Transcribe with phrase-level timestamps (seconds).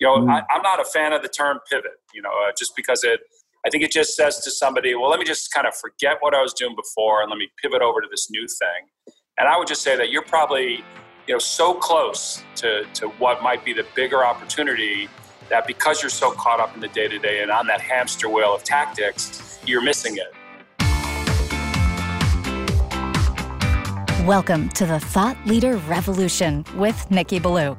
[0.00, 0.30] You know, mm.
[0.30, 1.90] I, am not a fan of the term pivot.
[2.14, 3.20] You know, uh, just because it,
[3.66, 6.34] I think it just says to somebody, well, let me just kind of forget what
[6.34, 9.14] I was doing before and let me pivot over to this new thing.
[9.38, 10.84] And I would just say that you're probably,
[11.26, 15.08] you know, so close to to what might be the bigger opportunity
[15.48, 18.28] that because you're so caught up in the day to day and on that hamster
[18.28, 20.32] wheel of tactics, you're missing it.
[24.24, 27.78] Welcome to the Thought Leader Revolution with Nikki Ballou.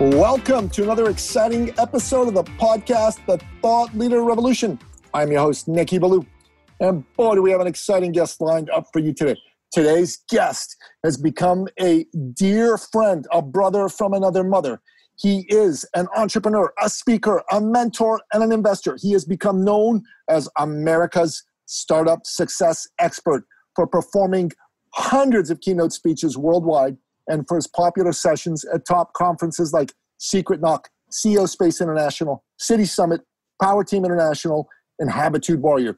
[0.00, 4.76] Welcome to another exciting episode of the podcast, The Thought Leader Revolution.
[5.14, 6.26] I'm your host, Nikki Ballou.
[6.80, 9.36] And boy, do we have an exciting guest lined up for you today.
[9.72, 14.82] Today's guest has become a dear friend, a brother from another mother.
[15.16, 18.98] He is an entrepreneur, a speaker, a mentor, and an investor.
[19.00, 23.44] He has become known as America's startup success expert
[23.76, 24.50] for performing
[24.92, 26.96] hundreds of keynote speeches worldwide
[27.28, 32.84] and for his popular sessions at top conferences like Secret Knock, CEO Space International, City
[32.84, 33.22] Summit,
[33.62, 35.96] Powerteam International, and Habitude Warrior.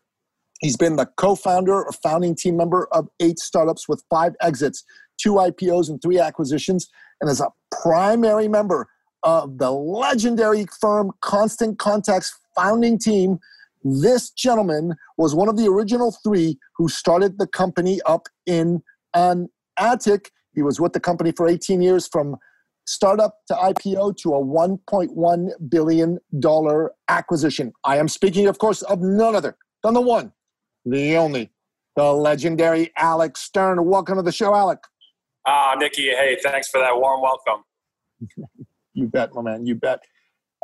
[0.60, 4.84] He's been the co founder or founding team member of eight startups with five exits,
[5.20, 6.88] two IPOs, and three acquisitions,
[7.20, 7.48] and is a
[7.82, 8.88] primary member
[9.22, 13.38] of the legendary firm Constant Contact's founding team.
[13.84, 18.82] This gentleman was one of the original three who started the company up in
[19.14, 22.36] an attic he was with the company for 18 years from
[22.86, 26.18] startup to IPO to a $1.1 billion
[27.08, 27.72] acquisition.
[27.84, 30.32] I am speaking, of course, of none other than the one,
[30.84, 31.52] the only,
[31.94, 33.84] the legendary Alec Stern.
[33.84, 34.78] Welcome to the show, Alec.
[35.46, 37.62] Ah, uh, Nikki, hey, thanks for that warm welcome.
[38.94, 40.00] you bet, my man, you bet.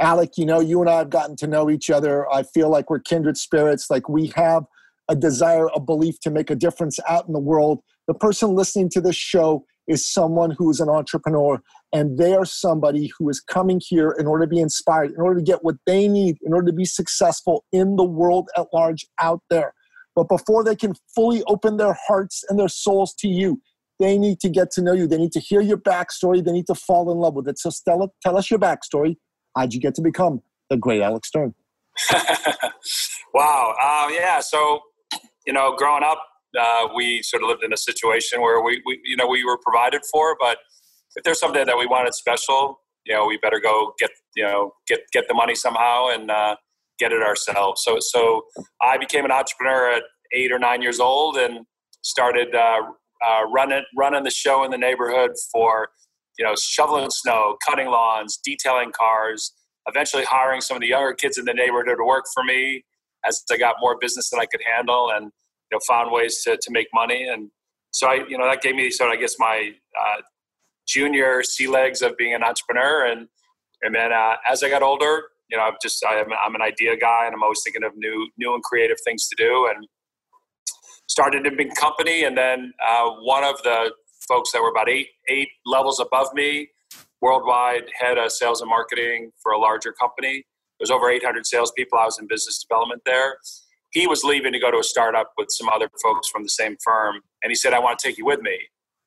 [0.00, 2.28] Alec, you know, you and I have gotten to know each other.
[2.32, 4.64] I feel like we're kindred spirits, like we have
[5.09, 7.80] a desire, a belief to make a difference out in the world.
[8.09, 11.60] The person listening to this show is someone who is an entrepreneur
[11.93, 15.38] and they are somebody who is coming here in order to be inspired, in order
[15.38, 19.06] to get what they need, in order to be successful in the world at large
[19.21, 19.75] out there.
[20.15, 23.60] But before they can fully open their hearts and their souls to you,
[23.98, 25.06] they need to get to know you.
[25.06, 26.44] They need to hear your backstory.
[26.44, 27.59] They need to fall in love with it.
[27.59, 29.16] So, Stella, tell us your backstory.
[29.56, 30.41] How'd you get to become
[30.71, 31.54] the great Alec Stern?
[33.34, 33.75] wow.
[33.81, 34.41] Uh, yeah.
[34.41, 34.81] So,
[35.47, 36.19] you know, growing up,
[36.58, 39.58] uh, we sort of lived in a situation where we, we, you know, we were
[39.64, 40.58] provided for, but
[41.16, 44.72] if there's something that we wanted special, you know, we better go get, you know,
[44.86, 46.56] get get the money somehow and uh,
[46.98, 47.82] get it ourselves.
[47.84, 48.42] So, so
[48.80, 50.02] I became an entrepreneur at
[50.32, 51.66] eight or nine years old and
[52.02, 52.82] started uh,
[53.26, 55.88] uh, running running the show in the neighborhood for,
[56.38, 59.52] you know, shoveling snow, cutting lawns, detailing cars.
[59.88, 62.84] Eventually, hiring some of the younger kids in the neighborhood to work for me
[63.26, 65.32] as I got more business than I could handle and
[65.72, 67.28] know found ways to to make money.
[67.28, 67.50] And
[67.91, 70.22] so I you know that gave me sort of I guess my uh,
[70.87, 73.06] junior sea legs of being an entrepreneur.
[73.06, 73.28] And
[73.83, 76.62] and then uh, as I got older you know I'm just I am, I'm an
[76.62, 79.87] idea guy and I'm always thinking of new new and creative things to do and
[81.09, 82.25] started a big company.
[82.25, 83.93] And then uh, one of the
[84.28, 86.69] folks that were about eight eight levels above me
[87.21, 90.44] worldwide head of sales and marketing for a larger company
[90.83, 91.97] there's over 800 salespeople.
[91.97, 93.37] I was in business development there
[93.92, 96.76] he was leaving to go to a startup with some other folks from the same
[96.84, 98.58] firm and he said i want to take you with me.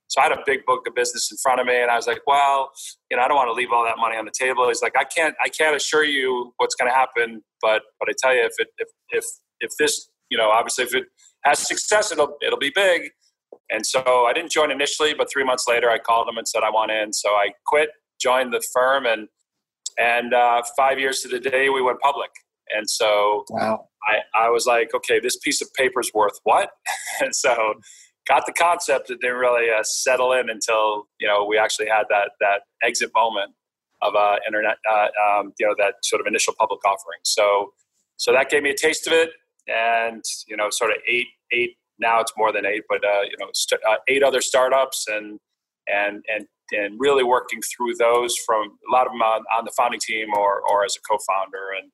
[0.07, 2.07] So i had a big book of business in front of me and i was
[2.07, 2.71] like well
[3.11, 4.67] you know i don't want to leave all that money on the table.
[4.67, 8.13] He's like i can't i can't assure you what's going to happen but but i
[8.17, 9.25] tell you if it if if
[9.59, 11.05] if this you know obviously if it
[11.43, 13.09] has success it'll it'll be big.
[13.71, 16.63] And so i didn't join initially but three months later i called him and said
[16.63, 17.11] i want in.
[17.13, 17.89] So i quit
[18.21, 19.27] joined the firm and
[19.97, 22.29] and uh, five years to the day we went public
[22.75, 23.87] and so wow.
[24.07, 26.69] I, I was like, okay, this piece of paper is worth what?
[27.21, 27.75] and so
[28.27, 29.09] got the concept.
[29.09, 33.11] It didn't really uh, settle in until, you know, we actually had that, that exit
[33.15, 33.51] moment
[34.01, 37.19] of uh, internet, uh, um, you know, that sort of initial public offering.
[37.23, 37.71] So,
[38.17, 39.31] so that gave me a taste of it
[39.67, 43.35] and, you know, sort of eight, eight, now it's more than eight, but, uh, you
[43.39, 45.39] know, st- uh, eight other startups and,
[45.87, 49.71] and, and, and really working through those from a lot of them on, on the
[49.77, 51.91] founding team or, or as a co-founder and,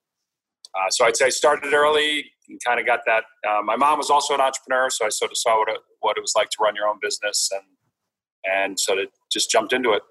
[0.76, 3.24] uh, so I'd say I started early and kind of got that.
[3.48, 6.18] Uh, my mom was also an entrepreneur, so I sort of saw what it, what
[6.18, 7.64] it was like to run your own business, and
[8.44, 10.02] and sort of just jumped into it.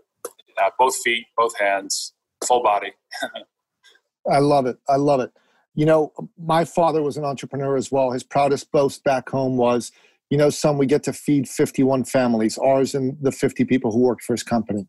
[0.63, 2.13] Uh, both feet, both hands,
[2.47, 2.93] full body.
[4.31, 4.79] I love it.
[4.89, 5.33] I love it.
[5.75, 8.11] you know, my father was an entrepreneur as well.
[8.11, 9.93] His proudest boast back home was,
[10.29, 14.01] you know, son, we get to feed 51 families, ours and the 50 people who
[14.01, 14.87] worked for his company.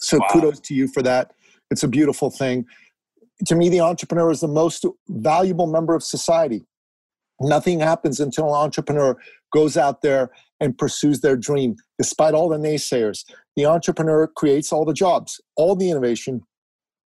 [0.00, 0.26] So wow.
[0.30, 1.32] kudos to you for that.
[1.70, 2.66] It's a beautiful thing.
[3.46, 6.64] To me, the entrepreneur is the most valuable member of society.
[7.40, 9.16] Nothing happens until an entrepreneur
[9.52, 13.24] goes out there and pursues their dream, despite all the naysayers.
[13.56, 16.42] The entrepreneur creates all the jobs, all the innovation,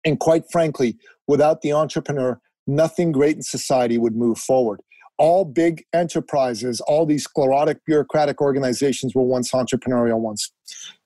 [0.05, 4.81] and quite frankly, without the entrepreneur, nothing great in society would move forward.
[5.19, 10.53] All big enterprises, all these sclerotic bureaucratic organizations were once entrepreneurial ones.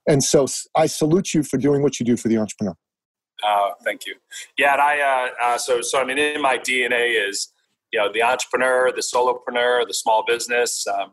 [0.08, 2.74] And so I salute you for doing what you do for the entrepreneur.
[3.44, 4.14] Oh, thank you.
[4.56, 7.52] Yeah, and I uh, uh, so so I mean, in my DNA is
[7.92, 10.86] you know the entrepreneur, the solopreneur, the small business.
[10.86, 11.12] Um,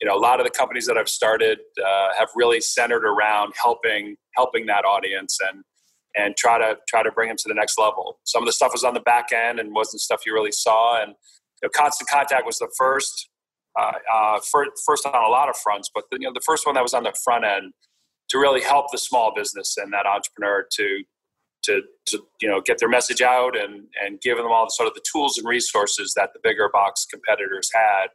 [0.00, 3.52] you know, a lot of the companies that I've started uh, have really centered around
[3.60, 5.62] helping helping that audience and
[6.16, 8.18] and try to try to bring them to the next level.
[8.24, 11.02] Some of the stuff was on the back end and wasn't stuff you really saw.
[11.02, 11.10] And
[11.62, 13.28] you know, Constant Contact was the first,
[13.78, 16.66] uh, uh, first, first on a lot of fronts, but the, you know, the first
[16.66, 17.72] one that was on the front end
[18.30, 21.02] to really help the small business and that entrepreneur to
[21.64, 24.86] to, to you know get their message out and and give them all the sort
[24.86, 28.08] of the tools and resources that the bigger box competitors had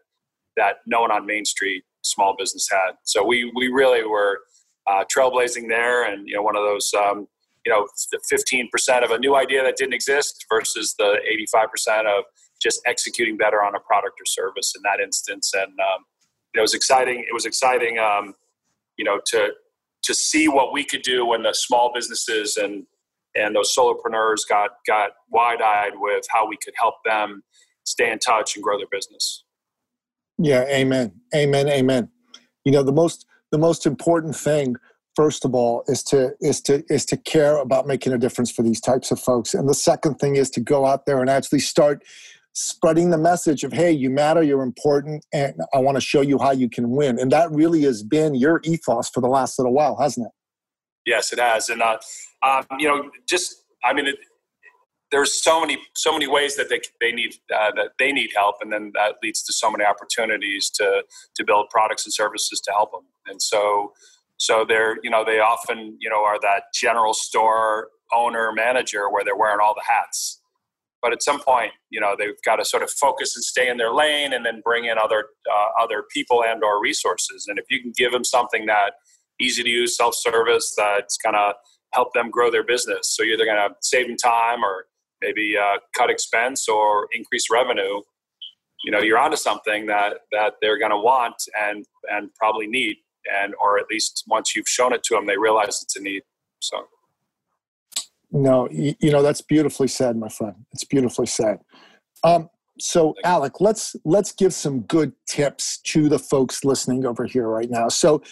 [0.56, 2.94] that no one on Main Street small business had.
[3.04, 4.42] So we we really were
[4.88, 7.28] uh, trailblazing there, and you know one of those um,
[7.66, 11.18] you know the 15% of a new idea that didn't exist versus the
[11.56, 12.26] 85% of
[12.62, 16.06] just executing better on a product or service in that instance and um,
[16.54, 18.34] it was exciting it was exciting um,
[18.98, 19.50] you know to
[20.04, 22.86] to see what we could do when the small businesses and
[23.36, 27.44] and those solopreneurs got got wide-eyed with how we could help them
[27.86, 29.44] stay in touch and grow their business.
[30.38, 31.14] Yeah amen.
[31.36, 32.10] Amen amen.
[32.66, 34.76] You know the most the most important thing
[35.16, 38.64] first of all is to is to is to care about making a difference for
[38.64, 39.54] these types of folks.
[39.54, 42.04] And the second thing is to go out there and actually start
[42.56, 46.38] spreading the message of hey you matter you're important and i want to show you
[46.38, 47.20] how you can win.
[47.20, 50.32] And that really has been your ethos for the last little while hasn't it?
[51.06, 51.70] Yes it has.
[51.70, 51.98] And uh,
[52.44, 54.16] um, you know just i mean it,
[55.12, 58.56] there's so many so many ways that they they need uh, that they need help,
[58.62, 61.04] and then that leads to so many opportunities to
[61.36, 63.06] to build products and services to help them.
[63.28, 63.94] And so
[64.38, 69.24] so they're, you know, they often, you know, are that general store owner manager where
[69.24, 70.42] they're wearing all the hats.
[71.02, 73.78] But at some point, you know, they've got to sort of focus and stay in
[73.78, 77.46] their lane, and then bring in other uh, other people and or resources.
[77.48, 78.94] And if you can give them something that
[79.40, 81.56] easy to use, self service, that's kind to
[81.94, 83.16] help them grow their business.
[83.16, 84.86] So you're either going to save them time or
[85.22, 88.02] maybe uh, cut expense or increase revenue.
[88.84, 92.98] You know, you're onto something that that they're going to want and and probably need
[93.42, 96.24] and or at least once you've shown it to them, they realize it's a need.
[96.60, 96.86] So.
[98.32, 100.56] No, you, you know that's beautifully said, my friend.
[100.72, 101.60] It's beautifully said.
[102.24, 102.50] Um,
[102.80, 107.70] so, Alec, let's let's give some good tips to the folks listening over here right
[107.70, 107.90] now.
[107.90, 108.24] So,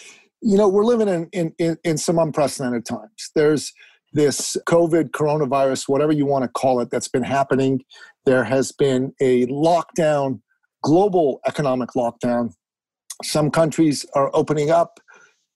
[0.42, 3.30] you know, we're living in in, in, in some unprecedented times.
[3.34, 3.72] There's
[4.12, 7.82] this COVID coronavirus, whatever you want to call it, that's been happening.
[8.26, 10.40] There has been a lockdown,
[10.82, 12.52] global economic lockdown
[13.24, 15.00] some countries are opening up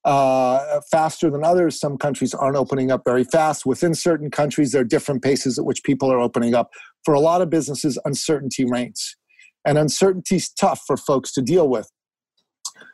[0.05, 1.79] uh, faster than others.
[1.79, 3.67] Some countries aren't opening up very fast.
[3.67, 6.71] Within certain countries, there are different paces at which people are opening up.
[7.05, 9.17] For a lot of businesses, uncertainty reigns.
[9.65, 11.91] And uncertainty is tough for folks to deal with.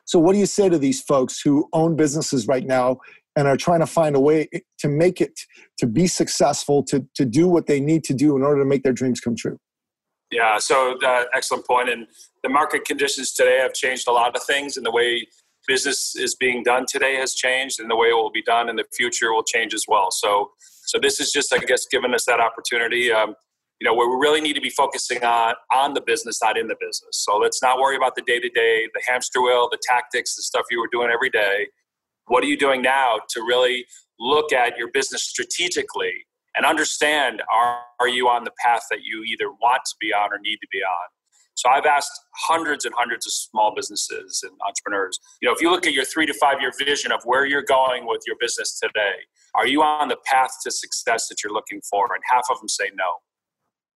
[0.05, 2.99] So, what do you say to these folks who own businesses right now
[3.37, 4.49] and are trying to find a way
[4.79, 5.39] to make it,
[5.79, 8.83] to be successful, to, to do what they need to do in order to make
[8.83, 9.59] their dreams come true?
[10.31, 11.91] Yeah, so uh, excellent point.
[11.91, 12.07] And
[12.43, 15.27] the market conditions today have changed a lot of things, and the way
[15.67, 18.77] business is being done today has changed, and the way it will be done in
[18.77, 20.11] the future will change as well.
[20.11, 20.51] So,
[20.87, 23.13] so this is just, I guess, giving us that opportunity.
[23.13, 23.35] Um,
[23.83, 26.69] you know, where we really need to be focusing on on the business, not in
[26.69, 27.25] the business.
[27.25, 30.43] So let's not worry about the day to day, the hamster wheel, the tactics, the
[30.45, 31.67] stuff you were doing every day.
[32.29, 33.85] What are you doing now to really
[34.21, 36.13] look at your business strategically
[36.57, 40.33] and understand are, are you on the path that you either want to be on
[40.33, 41.09] or need to be on
[41.55, 45.71] so i've asked hundreds and hundreds of small businesses and entrepreneurs you know if you
[45.71, 48.79] look at your three to five year vision of where you're going with your business
[48.79, 49.17] today
[49.55, 52.69] are you on the path to success that you're looking for and half of them
[52.69, 53.13] say no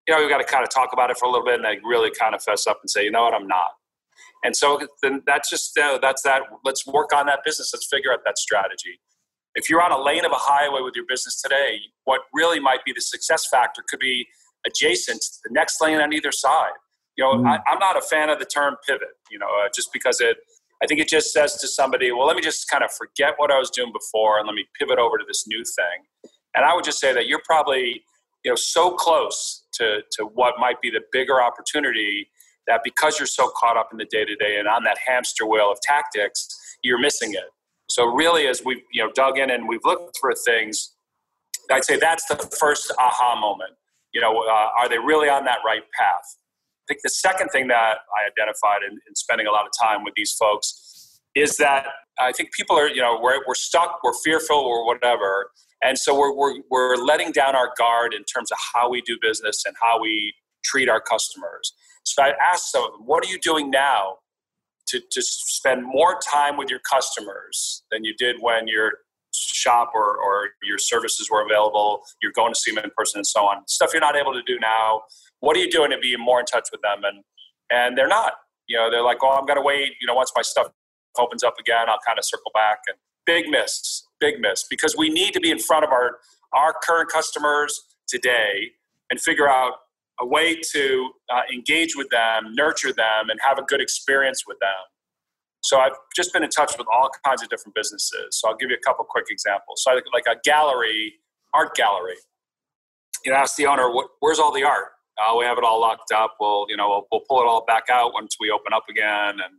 [0.07, 1.65] you know we've got to kind of talk about it for a little bit and
[1.65, 3.73] they really kind of fess up and say you know what i'm not
[4.45, 8.13] and so then that's just uh, that's that let's work on that business let's figure
[8.13, 9.01] out that strategy
[9.57, 12.85] if you're on a lane of a highway with your business today, what really might
[12.85, 14.29] be the success factor could be
[14.67, 16.77] adjacent to the next lane on either side.
[17.17, 17.47] You know, mm.
[17.49, 20.37] I, am not a fan of the term pivot, you know, uh, just because it,
[20.83, 23.51] I think it just says to somebody, well, let me just kind of forget what
[23.51, 26.31] I was doing before and let me pivot over to this new thing.
[26.55, 28.03] And I would just say that you're probably,
[28.45, 32.29] you know so close to to what might be the bigger opportunity
[32.67, 35.47] that because you're so caught up in the day to day and on that hamster
[35.47, 36.49] wheel of tactics,
[36.83, 37.45] you're missing it.
[37.89, 40.93] So really, as we've you know dug in and we've looked for things,
[41.71, 43.73] I'd say that's the first aha moment.
[44.13, 46.25] You know, uh, are they really on that right path?
[46.83, 50.05] I think the second thing that I identified in, in, spending a lot of time
[50.05, 51.87] with these folks is that
[52.19, 55.51] I think people are, you know, we're, we're stuck, we're fearful, or whatever.
[55.83, 59.19] And so we're, we're, we're letting down our guard in terms of how we do
[59.21, 61.73] business and how we treat our customers.
[62.05, 64.17] So I asked some of them, what are you doing now
[64.89, 68.93] to, to spend more time with your customers than you did when your
[69.35, 73.27] shop or, or your services were available, you're going to see them in person and
[73.27, 73.67] so on.
[73.69, 75.03] Stuff you're not able to do now.
[75.41, 77.05] What are you doing to be more in touch with them?
[77.05, 77.23] And
[77.71, 78.35] and they're not.
[78.69, 80.69] You know, they're like, oh, I'm gonna wait, you know, once my stuff
[81.19, 82.79] opens up again, I'll kind of circle back.
[82.89, 84.65] And big miss, big miss.
[84.69, 86.19] Because we need to be in front of our
[86.53, 87.79] our current customers
[88.09, 88.71] today
[89.11, 89.73] and figure out
[90.21, 94.59] a way to uh, engage with them, nurture them, and have a good experience with
[94.61, 94.71] them.
[95.61, 98.39] So I've just been in touch with all kinds of different businesses.
[98.39, 99.83] So I'll give you a couple quick examples.
[99.83, 101.15] So like a gallery,
[101.53, 102.15] art gallery.
[103.25, 103.91] You know, ask the owner,
[104.21, 104.93] where's all the art?
[105.19, 106.37] Uh, we have it all locked up.
[106.39, 109.41] We'll, you know, we'll, we'll, pull it all back out once we open up again.
[109.41, 109.59] And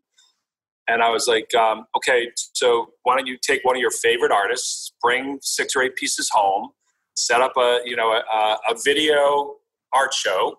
[0.88, 4.32] and I was like, um, okay, so why don't you take one of your favorite
[4.32, 6.70] artists, bring six or eight pieces home,
[7.16, 9.56] set up a you know a, a video
[9.94, 10.56] art show,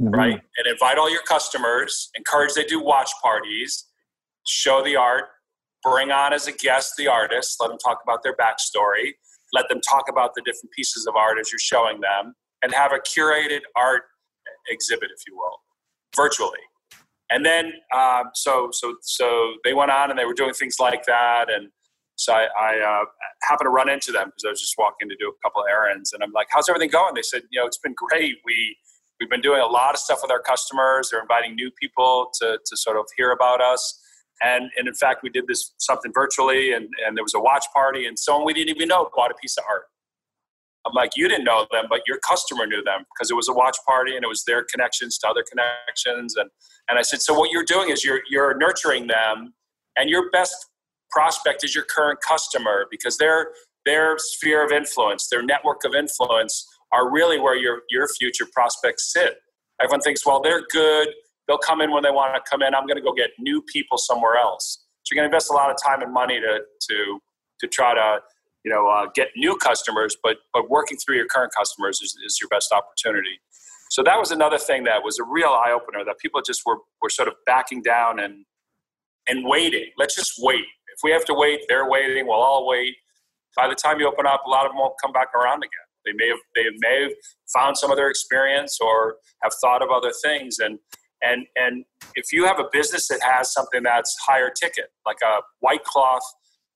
[0.00, 0.14] mm-hmm.
[0.14, 0.40] right?
[0.58, 3.86] And invite all your customers, encourage they do watch parties,
[4.46, 5.24] show the art,
[5.82, 9.12] bring on as a guest the artist, let them talk about their backstory,
[9.52, 12.92] let them talk about the different pieces of art as you're showing them, and have
[12.92, 14.02] a curated art
[14.68, 15.58] exhibit, if you will,
[16.16, 16.58] virtually.
[17.30, 21.04] And then, um, so so so they went on and they were doing things like
[21.06, 21.68] that, and
[22.16, 23.04] so I, I uh,
[23.42, 25.68] happened to run into them because I was just walking to do a couple of
[25.70, 28.36] errands, and I'm like, "How's everything going?" They said, "You know, it's been great.
[28.44, 28.76] We
[29.20, 31.10] we've been doing a lot of stuff with our customers.
[31.10, 33.98] They're inviting new people to to sort of hear about us."
[34.42, 37.66] And, and in fact, we did this something virtually, and, and there was a watch
[37.74, 39.84] party, and someone we didn't even know bought a piece of art.
[40.86, 43.52] I'm like, you didn't know them, but your customer knew them because it was a
[43.52, 46.36] watch party and it was their connections to other connections.
[46.36, 46.48] And,
[46.88, 49.52] and I said, so what you're doing is you're, you're nurturing them,
[49.96, 50.54] and your best
[51.10, 53.48] prospect is your current customer because their
[53.86, 59.12] their sphere of influence, their network of influence, are really where your your future prospects
[59.12, 59.38] sit.
[59.80, 61.08] Everyone thinks, well, they're good.
[61.48, 62.74] They'll come in when they want to come in.
[62.74, 64.84] I'm going to go get new people somewhere else.
[65.02, 67.20] So you're going to invest a lot of time and money to to
[67.60, 68.20] to try to
[68.64, 72.38] you know uh, get new customers, but but working through your current customers is, is
[72.40, 73.40] your best opportunity.
[73.90, 76.78] So that was another thing that was a real eye opener that people just were
[77.02, 78.44] were sort of backing down and
[79.28, 79.90] and waiting.
[79.98, 80.64] Let's just wait
[81.00, 82.26] if we have to wait, they're waiting.
[82.26, 82.94] We'll all wait.
[83.56, 85.88] By the time you open up, a lot of them won't come back around again.
[86.04, 87.12] They may have they may have
[87.54, 90.58] found some other experience or have thought of other things.
[90.58, 90.78] And
[91.22, 95.40] and and if you have a business that has something that's higher ticket, like a
[95.60, 96.22] white cloth,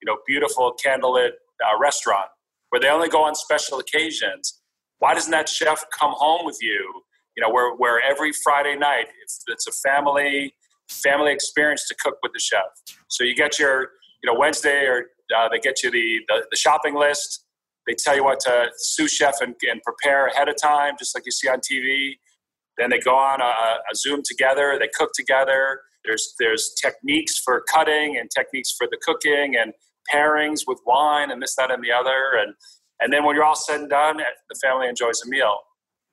[0.02, 1.32] you know, beautiful candlelit
[1.62, 2.26] uh, restaurant
[2.70, 4.60] where they only go on special occasions,
[4.98, 7.02] why doesn't that chef come home with you?
[7.36, 10.54] You know, where where every Friday night, if it's a family
[10.90, 12.64] family experience to cook with the chef.
[13.08, 13.80] So you get your
[14.22, 17.44] you know Wednesday or uh, they get you the, the, the shopping list.
[17.86, 21.24] They tell you what to sous chef and, and, prepare ahead of time, just like
[21.26, 22.14] you see on TV.
[22.78, 24.78] Then they go on a, a Zoom together.
[24.80, 25.80] They cook together.
[26.04, 29.72] There's there's techniques for cutting and techniques for the cooking and
[30.12, 32.54] pairings with wine and this that and the other and
[33.00, 35.58] and then when you're all said and done, the family enjoys a meal.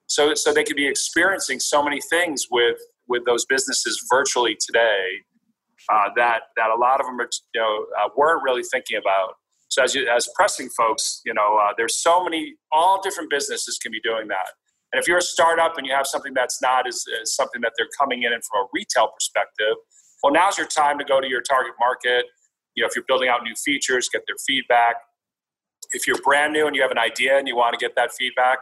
[0.06, 5.22] So so they could be experiencing so many things with with those businesses virtually today
[5.90, 9.34] uh, that that a lot of them are, you know uh, weren't really thinking about.
[9.68, 13.78] So as you, as pressing folks, you know, uh, there's so many all different businesses
[13.78, 14.48] can be doing that.
[14.92, 17.72] And if you're a startup and you have something that's not as, as something that
[17.78, 19.76] they're coming in and from a retail perspective,
[20.22, 22.26] well, now's your time to go to your target market.
[22.74, 24.96] You know, if you're building out new features, get their feedback.
[25.92, 28.12] If you're brand new and you have an idea and you want to get that
[28.12, 28.58] feedback,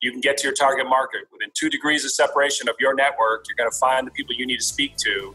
[0.00, 3.46] you can get to your target market within two degrees of separation of your network.
[3.48, 5.34] You're going to find the people you need to speak to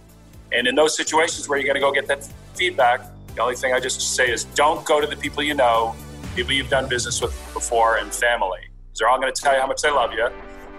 [0.54, 3.02] and in those situations where you're going to go get that feedback,
[3.36, 5.96] the only thing I just say is don't go to the people you know,
[6.36, 8.60] people you've done business with before, and family.
[8.62, 10.30] Because they're all going to tell you how much they love you.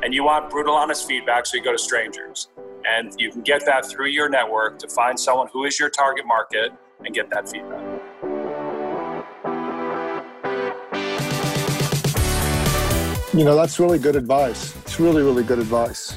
[0.05, 2.49] And you want brutal, honest feedback, so you go to strangers.
[2.87, 6.25] And you can get that through your network to find someone who is your target
[6.27, 7.83] market and get that feedback.
[13.33, 14.77] You know, that's really good advice.
[14.77, 16.17] It's really, really good advice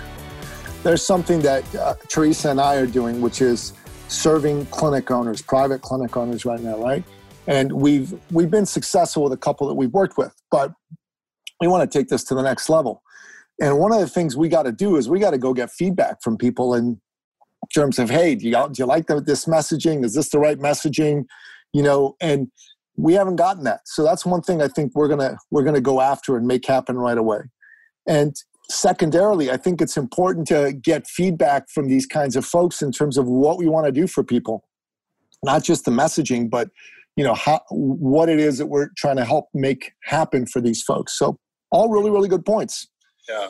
[0.88, 3.74] there's something that uh, Teresa and I are doing, which is
[4.08, 7.04] serving clinic owners, private clinic owners right now, right?
[7.48, 10.72] And we've we've been successful with a couple that we've worked with, but
[11.60, 13.04] we want to take this to the next level.
[13.60, 15.72] And one of the things we got to do is we got to go get
[15.72, 16.74] feedback from people
[17.74, 20.04] terms of, hey, do you, do you like the, this messaging?
[20.04, 21.26] Is this the right messaging?
[21.74, 22.50] You know, and
[22.98, 23.82] we haven't gotten that.
[23.86, 26.98] So that's one thing I think we're gonna we're gonna go after and make happen
[26.98, 27.40] right away.
[28.08, 28.36] And
[28.70, 33.18] secondarily, I think it's important to get feedback from these kinds of folks in terms
[33.18, 34.68] of what we want to do for people,
[35.44, 36.70] not just the messaging, but
[37.16, 40.82] you know how what it is that we're trying to help make happen for these
[40.82, 41.18] folks.
[41.18, 41.38] So
[41.72, 42.88] all really really good points.
[43.30, 43.48] Yeah.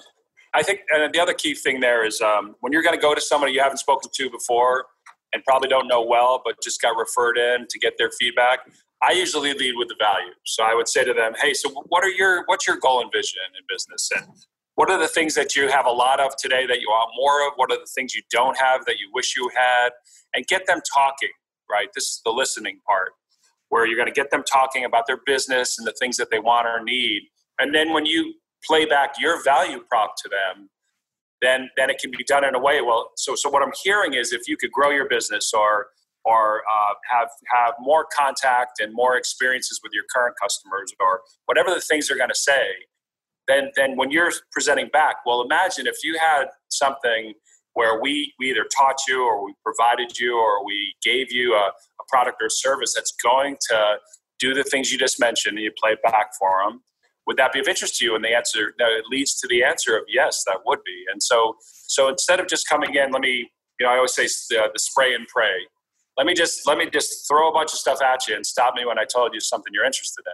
[0.57, 3.13] I think, and the other key thing there is um, when you're going to go
[3.13, 4.85] to somebody you haven't spoken to before
[5.31, 8.61] and probably don't know well, but just got referred in to get their feedback.
[9.03, 10.33] I usually lead with the value.
[10.45, 13.11] So I would say to them, "Hey, so what are your what's your goal and
[13.13, 14.25] vision in business, and
[14.73, 17.47] what are the things that you have a lot of today that you want more
[17.47, 17.53] of?
[17.57, 19.91] What are the things you don't have that you wish you had?
[20.33, 21.29] And get them talking.
[21.69, 23.11] Right, this is the listening part,
[23.69, 26.39] where you're going to get them talking about their business and the things that they
[26.39, 27.23] want or need.
[27.59, 28.33] And then when you
[28.67, 30.69] play back your value prop to them,
[31.41, 32.81] then then it can be done in a way.
[32.81, 35.87] Well, so so what I'm hearing is if you could grow your business or
[36.25, 41.73] or uh, have have more contact and more experiences with your current customers or whatever
[41.73, 42.67] the things they're going to say,
[43.47, 47.33] then then when you're presenting back, well, imagine if you had something
[47.73, 51.67] where we, we either taught you or we provided you or we gave you a,
[51.67, 53.97] a product or service that's going to
[54.39, 56.81] do the things you just mentioned and you play back for them
[57.27, 58.15] would that be of interest to you?
[58.15, 61.03] And the answer it leads to the answer of yes, that would be.
[61.11, 64.27] And so, so instead of just coming in, let me, you know, I always say
[64.49, 65.67] the, the spray and pray.
[66.17, 68.73] Let me just let me just throw a bunch of stuff at you and stop
[68.75, 70.33] me when I told you something you're interested in.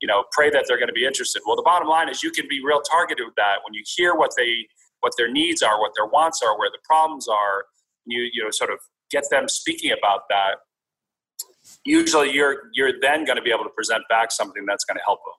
[0.00, 1.42] You know, pray that they're going to be interested.
[1.44, 4.14] Well, the bottom line is you can be real targeted with that when you hear
[4.14, 4.68] what they
[5.00, 7.64] what their needs are, what their wants are, where the problems are.
[8.04, 8.78] You you know sort of
[9.10, 10.58] get them speaking about that.
[11.84, 15.04] Usually, you're you're then going to be able to present back something that's going to
[15.04, 15.34] help them.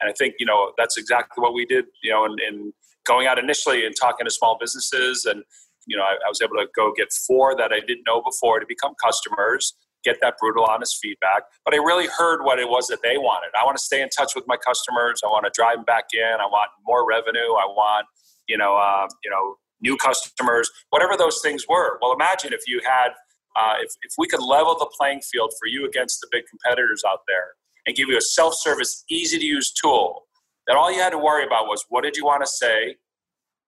[0.00, 2.72] And I think, you know, that's exactly what we did, you know, in, in
[3.04, 5.24] going out initially and talking to small businesses.
[5.24, 5.42] And,
[5.86, 8.60] you know, I, I was able to go get four that I didn't know before
[8.60, 9.74] to become customers
[10.04, 11.42] get that brutal honest feedback.
[11.64, 13.50] But i really heard what it was that they wanted.
[13.60, 15.22] I want to stay in touch with my customers.
[15.24, 16.36] I want to drive them back in.
[16.40, 17.56] I want more revenue.
[17.56, 18.06] I want
[18.46, 21.98] you know uh, you know new customers whatever those things were.
[22.00, 23.08] Well imagine if you had
[23.56, 27.02] uh, if, if we could level the playing field for you against the big competitors
[27.08, 27.54] out there
[27.86, 30.22] and give you a self-service, easy-to-use tool
[30.66, 32.96] that all you had to worry about was what did you want to say,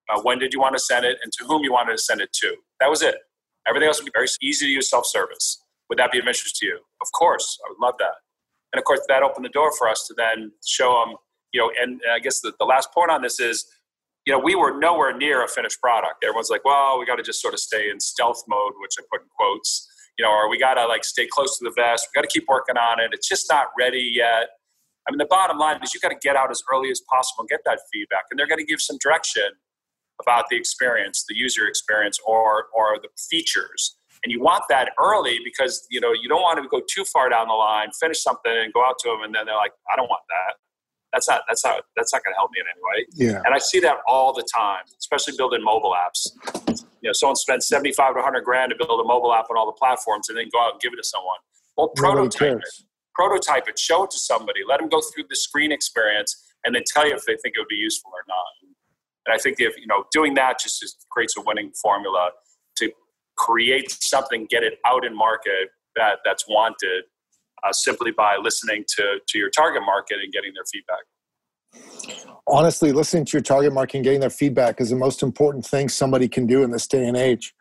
[0.09, 2.21] uh, when did you want to send it, and to whom you wanted to send
[2.21, 2.55] it to.
[2.81, 3.17] That was it.
[3.69, 5.63] Everything else would be very easy to use self-service.
[5.89, 6.79] Would that be of interest to you?
[7.01, 8.15] Of course, I would love that.
[8.73, 11.17] And of course, that opened the door for us to then show them,
[11.53, 13.67] you know, and I guess the, the last point on this is,
[14.27, 16.25] you know, we were nowhere near a finished product.
[16.25, 19.03] Everyone's like, well, we got to just sort of stay in stealth mode, which I
[19.11, 22.09] put in quotes you know, or we got to like stay close to the vest.
[22.09, 23.11] We got to keep working on it.
[23.13, 24.49] It's just not ready yet.
[25.07, 27.43] I mean, the bottom line is you got to get out as early as possible
[27.43, 29.49] and get that feedback, and they're going to give some direction
[30.21, 33.97] about the experience, the user experience, or or the features.
[34.25, 37.29] And you want that early because you know you don't want to go too far
[37.29, 39.97] down the line, finish something, and go out to them, and then they're like, "I
[39.97, 40.55] don't want that."
[41.13, 43.07] That's not that's not that's not going to help me in any way.
[43.15, 43.43] Yeah.
[43.45, 46.66] And I see that all the time, especially building mobile apps
[47.03, 49.67] you know, someone spends 75 to 100 grand to build a mobile app on all
[49.67, 51.39] the platforms and then go out and give it to someone.
[51.77, 52.65] Well, prototype it.
[53.15, 53.79] Prototype it.
[53.79, 54.61] Show it to somebody.
[54.67, 57.61] Let them go through the screen experience and then tell you if they think it
[57.61, 58.45] would be useful or not.
[59.27, 62.31] And I think if, you know, doing that just, just creates a winning formula
[62.77, 62.91] to
[63.37, 67.05] create something, get it out in market that, that's wanted
[67.65, 71.01] uh, simply by listening to, to your target market and getting their feedback
[72.47, 75.89] honestly, listening to your target market and getting their feedback is the most important thing
[75.89, 77.55] somebody can do in this day and age.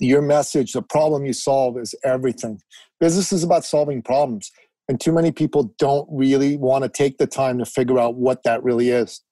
[0.00, 2.60] Your message, the problem you solve is everything.
[3.00, 4.50] Business is about solving problems.
[4.88, 8.42] And too many people don't really want to take the time to figure out what
[8.42, 9.22] that really is.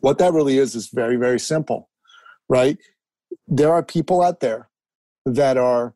[0.00, 1.88] What that really is is very, very simple,
[2.48, 2.76] right?
[3.46, 4.68] There are people out there
[5.24, 5.94] that are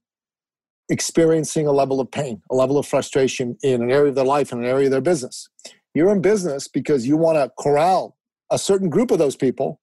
[0.89, 4.53] experiencing a level of pain, a level of frustration in an area of their life,
[4.53, 5.49] in an area of their business.
[5.95, 8.17] You're in business because you want to corral
[8.51, 9.81] a certain group of those people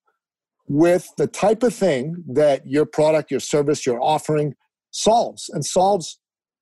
[0.67, 4.56] with the type of thing that your product, your service, your offering
[4.91, 6.19] solves and solves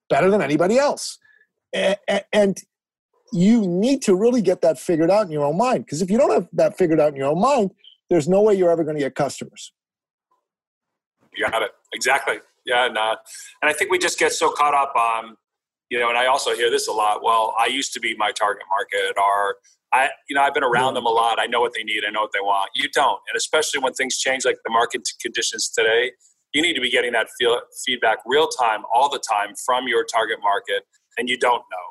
[0.10, 1.18] better than anybody else.
[1.74, 2.58] And
[3.34, 6.18] you need to really get that figured out in your own mind because if you
[6.18, 7.72] don't have that figured out in your own mind,
[8.10, 9.74] there's no way you're ever going to get customers.
[11.36, 11.72] You got it.
[11.94, 12.38] Exactly.
[12.66, 12.86] Yeah.
[12.86, 13.18] And, uh,
[13.62, 15.36] and I think we just get so caught up on
[15.90, 17.24] you know, and I also hear this a lot.
[17.24, 19.58] Well, I used to be my target market, or
[19.94, 21.16] I, you know, I've been around them a mm-hmm.
[21.16, 21.40] lot.
[21.40, 22.04] I know what they need.
[22.08, 22.72] I know what they want.
[22.76, 26.12] You don't, and especially when things change, like the market conditions today,
[26.54, 30.04] you need to be getting that feel, feedback real time, all the time from your
[30.04, 30.84] target market,
[31.18, 31.88] and you don't know.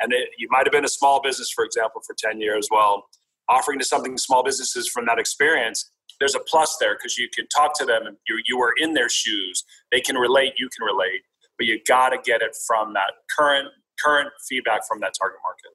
[0.00, 2.68] And it, you might have been a small business, for example, for ten years.
[2.70, 3.04] Well,
[3.48, 7.46] offering to something small businesses from that experience, there's a plus there because you can
[7.48, 9.64] talk to them and you, you were in their shoes.
[9.92, 11.22] They can relate, you can relate,
[11.58, 13.68] but you got to get it from that current
[14.02, 15.72] current feedback from that target market.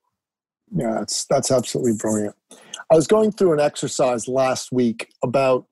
[0.73, 2.35] Yeah, that's that's absolutely brilliant.
[2.91, 5.65] I was going through an exercise last week about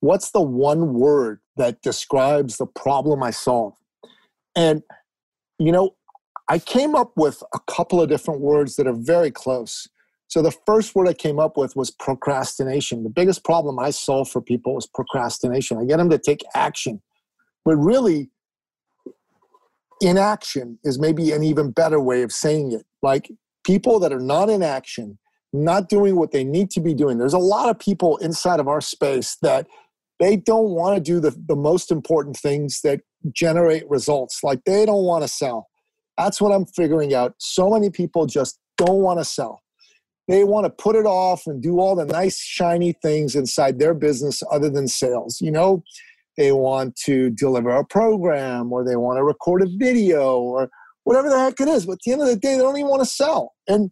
[0.00, 3.74] what's the one word that describes the problem I solve.
[4.56, 4.82] And
[5.58, 5.96] you know,
[6.48, 9.88] I came up with a couple of different words that are very close.
[10.28, 13.02] So the first word I came up with was procrastination.
[13.02, 15.78] The biggest problem I solve for people is procrastination.
[15.78, 17.02] I get them to take action.
[17.64, 18.30] But really,
[20.00, 22.86] inaction is maybe an even better way of saying it.
[23.02, 23.30] Like
[23.64, 25.18] people that are not in action,
[25.52, 27.18] not doing what they need to be doing.
[27.18, 29.66] There's a lot of people inside of our space that
[30.20, 33.00] they don't want to do the, the most important things that
[33.32, 34.42] generate results.
[34.42, 35.68] Like they don't want to sell.
[36.16, 37.34] That's what I'm figuring out.
[37.38, 39.60] So many people just don't want to sell.
[40.26, 43.94] They want to put it off and do all the nice, shiny things inside their
[43.94, 45.40] business other than sales.
[45.40, 45.82] You know,
[46.38, 50.70] they want to deliver a program or they want to record a video or
[51.02, 51.84] whatever the heck it is.
[51.84, 53.54] But at the end of the day, they don't even want to sell.
[53.66, 53.90] And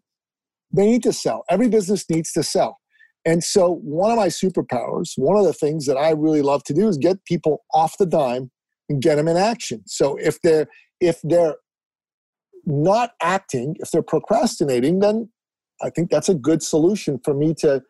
[0.72, 1.44] they need to sell.
[1.50, 2.78] Every business needs to sell.
[3.24, 6.72] And so, one of my superpowers, one of the things that I really love to
[6.72, 8.52] do is get people off the dime
[8.88, 9.82] and get them in action.
[9.86, 10.68] So, if they're
[11.00, 11.56] if they're
[12.64, 15.28] not acting, if they're procrastinating, then
[15.82, 17.82] I think that's a good solution for me to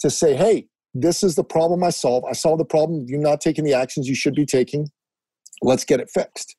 [0.00, 0.68] to say, hey,
[1.02, 2.24] this is the problem I solve.
[2.24, 3.04] I solve the problem.
[3.06, 4.88] You're not taking the actions you should be taking.
[5.62, 6.56] Let's get it fixed.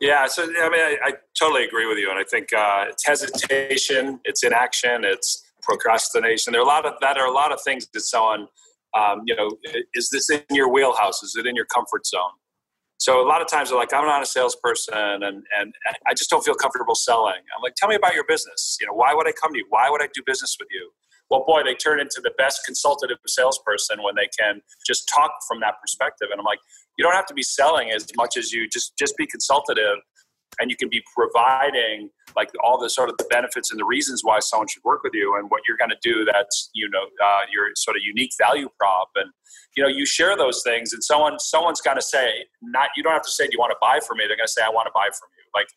[0.00, 3.06] Yeah, so I mean, I, I totally agree with you, and I think uh, it's
[3.06, 6.52] hesitation, it's inaction, it's procrastination.
[6.52, 8.48] There are a lot of that are a lot of things that someone,
[8.96, 9.56] um, you know,
[9.94, 11.22] is this in your wheelhouse?
[11.22, 12.32] Is it in your comfort zone?
[12.98, 15.74] So a lot of times they're like, I'm not a salesperson, and and
[16.06, 17.40] I just don't feel comfortable selling.
[17.56, 18.76] I'm like, tell me about your business.
[18.80, 19.66] You know, why would I come to you?
[19.68, 20.90] Why would I do business with you?
[21.32, 25.60] Well, boy, they turn into the best consultative salesperson when they can just talk from
[25.60, 26.28] that perspective.
[26.30, 26.58] And I'm like,
[26.98, 29.96] you don't have to be selling as much as you just just be consultative,
[30.60, 34.20] and you can be providing like all the sort of the benefits and the reasons
[34.22, 37.04] why someone should work with you and what you're going to do that's you know
[37.24, 39.08] uh, your sort of unique value prop.
[39.16, 39.32] And
[39.74, 43.14] you know you share those things and someone someone's got to say not you don't
[43.14, 44.24] have to say do you want to buy from me?
[44.28, 45.44] They're going to say i want to buy from you.
[45.58, 45.68] Like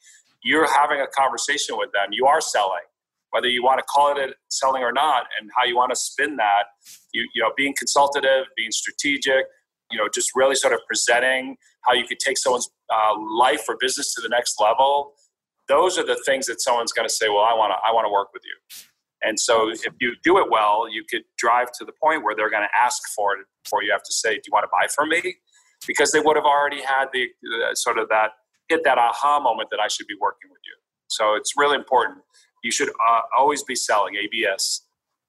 [0.44, 2.12] you're having a conversation with them.
[2.12, 2.84] You are selling
[3.32, 6.38] whether you want to call it selling or not and how you want to spin
[6.38, 6.66] that
[7.14, 9.46] you, you know being consultative being strategic
[9.92, 13.78] you know just really sort of presenting how you could take someone's uh, life or
[13.80, 15.14] business to the next level
[15.68, 18.06] those are the things that someone's going to say well i want to i want
[18.06, 18.56] to work with you.
[19.22, 22.50] And so if you do it well you could drive to the point where they're
[22.50, 24.88] going to ask for it before you have to say do you want to buy
[24.94, 25.36] from me?
[25.88, 28.32] Because they would have already had the uh, sort of that
[28.70, 30.76] hit that aha moment that i should be working with you.
[31.08, 32.20] So it's really important
[32.65, 34.82] you should uh, always be selling ABS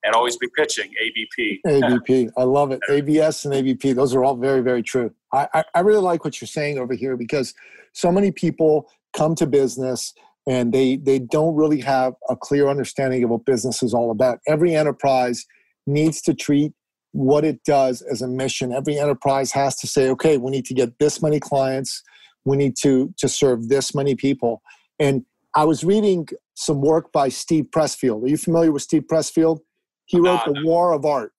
[0.03, 1.61] and always be pitching ABP.
[1.67, 2.31] ABP.
[2.37, 2.81] I love it.
[2.89, 3.93] ABS and ABP.
[3.93, 5.13] Those are all very, very true.
[5.33, 7.53] I, I, I really like what you're saying over here because
[7.93, 10.15] so many people come to business
[10.49, 14.39] and they they don't really have a clear understanding of what business is all about.
[14.47, 15.45] Every enterprise
[15.87, 16.73] needs to treat
[17.13, 18.73] what it does as a mission.
[18.73, 22.03] Every enterprise has to say, okay, we need to get this many clients,
[22.45, 24.63] we need to to serve this many people.
[24.99, 28.25] And I was reading some work by Steve Pressfield.
[28.25, 29.61] Are you familiar with Steve Pressfield?
[30.07, 30.63] He wrote The no.
[30.65, 31.33] War of Art.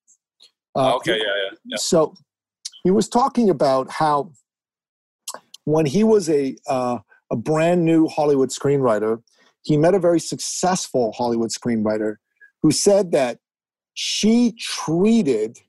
[0.76, 1.78] Uh, okay, yeah, yeah, yeah.
[1.78, 2.14] So
[2.84, 4.32] he was talking about how
[5.66, 7.00] when he was a uh,
[7.32, 9.22] a brand new Hollywood screenwriter,
[9.64, 12.18] he met a very successful Hollywood screenwriter
[12.62, 13.40] who said that
[13.96, 15.60] she treated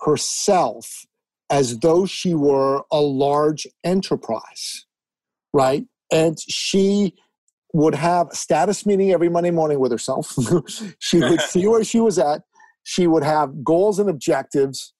[0.00, 1.04] herself
[1.50, 4.86] as though she were a large enterprise,
[5.52, 5.84] right?
[6.12, 7.14] And she
[7.72, 10.34] would have a status meeting every Monday morning with herself.
[10.98, 12.42] she would see where she was at.
[12.84, 14.92] She would have goals and objectives.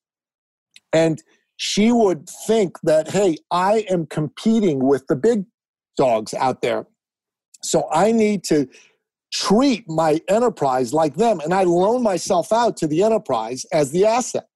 [0.92, 1.22] And
[1.56, 5.44] she would think that, hey, I am competing with the big
[5.96, 6.86] dogs out there.
[7.62, 8.68] So I need to
[9.32, 11.40] treat my enterprise like them.
[11.40, 14.46] And I loan myself out to the enterprise as the asset.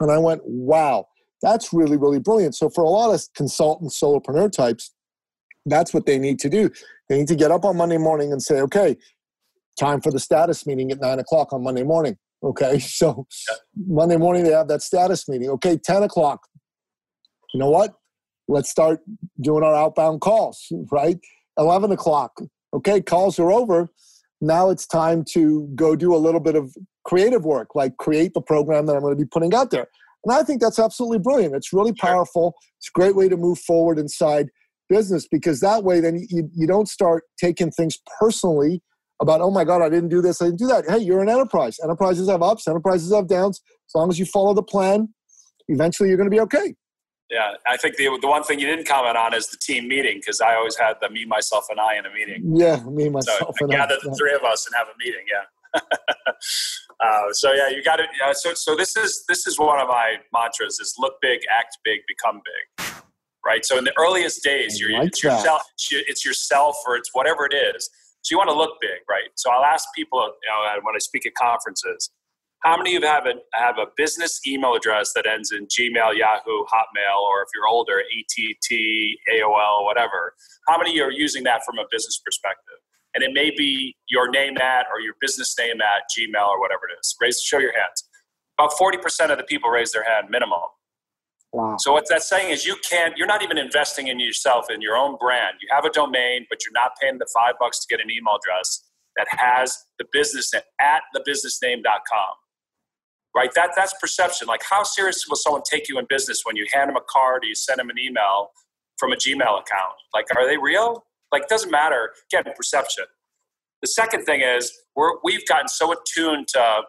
[0.00, 1.08] And I went, wow,
[1.42, 2.54] that's really, really brilliant.
[2.54, 4.94] So for a lot of consultant solopreneur types,
[5.70, 6.70] that's what they need to do.
[7.08, 8.96] They need to get up on Monday morning and say, okay,
[9.78, 12.16] time for the status meeting at nine o'clock on Monday morning.
[12.42, 13.54] Okay, so yeah.
[13.86, 15.48] Monday morning they have that status meeting.
[15.50, 16.46] Okay, 10 o'clock.
[17.54, 17.94] You know what?
[18.48, 19.00] Let's start
[19.40, 21.18] doing our outbound calls, right?
[21.58, 22.40] 11 o'clock.
[22.74, 23.88] Okay, calls are over.
[24.40, 28.40] Now it's time to go do a little bit of creative work, like create the
[28.40, 29.86] program that I'm going to be putting out there.
[30.24, 31.54] And I think that's absolutely brilliant.
[31.54, 32.54] It's really powerful.
[32.78, 34.48] It's a great way to move forward inside
[34.88, 38.82] business because that way then you, you don't start taking things personally
[39.20, 41.28] about oh my god i didn't do this i didn't do that hey you're an
[41.28, 45.08] enterprise enterprises have ups enterprises have downs as long as you follow the plan
[45.68, 46.74] eventually you're going to be okay.
[47.30, 50.16] Yeah, I think the the one thing you didn't comment on is the team meeting
[50.16, 52.56] because I always had the me, myself, and I in a meeting.
[52.56, 53.98] Yeah, me, myself, so and gather I.
[54.02, 55.24] the three of us and have a meeting.
[55.30, 55.80] Yeah.
[57.04, 58.06] uh, so yeah, you got it.
[58.18, 61.76] Yeah, so so this is this is one of my mantras: is look big, act
[61.84, 62.40] big, become
[62.78, 62.86] big.
[63.46, 63.64] Right.
[63.64, 65.62] So in the earliest days, you're, like it's yourself.
[65.90, 67.88] It's yourself, or it's whatever it is.
[68.22, 69.30] So you want to look big, right?
[69.36, 72.10] So I'll ask people, you know, when I speak at conferences,
[72.64, 76.18] how many of you have a, have a business email address that ends in Gmail,
[76.18, 78.70] Yahoo, Hotmail, or if you're older, ATT,
[79.32, 80.34] AOL, whatever?
[80.66, 82.74] How many are using that from a business perspective?
[83.14, 86.82] And it may be your name at or your business name at Gmail or whatever
[86.90, 87.14] it is.
[87.20, 88.04] Raise, show your hands.
[88.58, 90.58] About 40% of the people raise their hand minimum.
[91.52, 91.76] Wow.
[91.78, 94.96] So what that's saying is you can't, you're not even investing in yourself, in your
[94.96, 95.56] own brand.
[95.62, 98.36] You have a domain, but you're not paying the five bucks to get an email
[98.36, 98.84] address
[99.16, 102.34] that has the business at thebusinessname.com
[103.38, 103.50] right?
[103.54, 104.48] That that's perception.
[104.48, 107.44] Like, how serious will someone take you in business when you hand them a card
[107.44, 108.50] or you send them an email
[108.98, 109.94] from a Gmail account?
[110.12, 111.04] Like, are they real?
[111.32, 112.10] Like, it doesn't matter.
[112.32, 113.04] Again, perception.
[113.82, 116.82] The second thing is we're, we've gotten so attuned to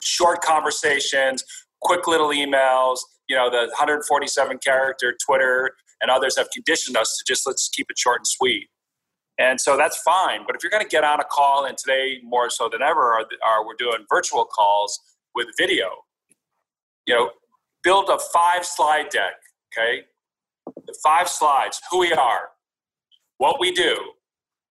[0.00, 1.42] short conversations,
[1.80, 2.98] quick little emails.
[3.32, 5.70] You know, the 147 character Twitter
[6.02, 8.68] and others have conditioned us to just let's keep it short and sweet.
[9.38, 10.42] And so that's fine.
[10.46, 13.14] But if you're going to get on a call, and today more so than ever,
[13.14, 15.00] are, are we're doing virtual calls
[15.34, 15.86] with video.
[17.06, 17.30] You know,
[17.82, 19.32] build a five slide deck,
[19.72, 20.02] okay?
[20.66, 22.50] The five slides, who we are,
[23.38, 23.96] what we do,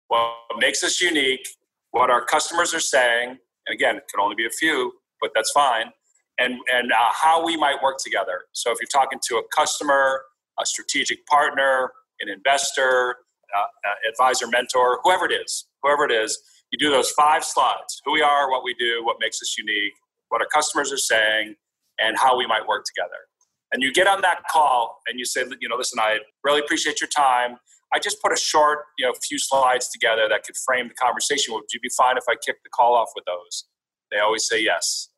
[0.09, 1.49] what makes us unique,
[1.93, 5.51] what our customers are saying, and again, it can only be a few, but that's
[5.53, 5.93] fine,
[6.41, 8.43] and, and uh, how we might work together.
[8.53, 10.23] So if you're talking to a customer,
[10.59, 13.17] a strategic partner, an investor,
[13.57, 16.39] uh, uh, advisor, mentor, whoever it is, whoever it is,
[16.73, 19.93] you do those five slides who we are, what we do, what makes us unique,
[20.29, 21.55] what our customers are saying,
[21.99, 23.19] and how we might work together.
[23.73, 27.01] And you get on that call and you say, you know, listen, I really appreciate
[27.01, 27.57] your time.
[27.93, 31.55] I just put a short, you know, few slides together that could frame the conversation.
[31.55, 33.67] Would you be fine if I kicked the call off with those?
[34.11, 35.09] They always say yes.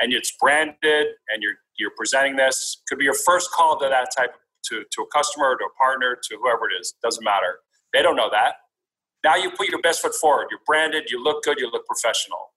[0.00, 2.82] And it's branded and you're you're presenting this.
[2.88, 4.34] Could be your first call to that type
[4.70, 6.94] to, to a customer, to a partner, to whoever it is.
[7.02, 7.58] Doesn't matter.
[7.92, 8.54] They don't know that.
[9.24, 10.48] Now you put your best foot forward.
[10.50, 12.52] You're branded, you look good, you look professional.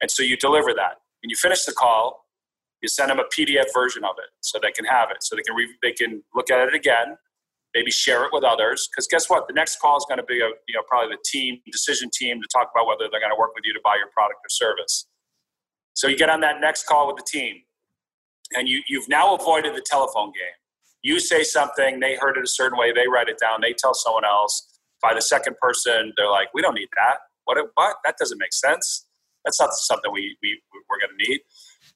[0.00, 0.98] And so you deliver that.
[1.22, 2.26] When you finish the call,
[2.82, 5.42] you send them a PDF version of it so they can have it, so they
[5.42, 7.16] can re- they can look at it again,
[7.74, 8.88] maybe share it with others.
[8.90, 9.46] Because guess what?
[9.48, 12.40] The next call is going to be a you know probably the team decision team
[12.40, 14.48] to talk about whether they're going to work with you to buy your product or
[14.48, 15.06] service.
[16.00, 17.56] So you get on that next call with the team,
[18.56, 20.56] and you you've now avoided the telephone game.
[21.02, 23.92] You say something, they heard it a certain way, they write it down, they tell
[23.92, 24.80] someone else.
[25.02, 27.18] By the second person, they're like, "We don't need that.
[27.44, 27.58] What?
[27.74, 27.96] What?
[28.06, 29.08] That doesn't make sense."
[29.44, 30.58] That's not something we, we
[30.88, 31.40] we're going to need.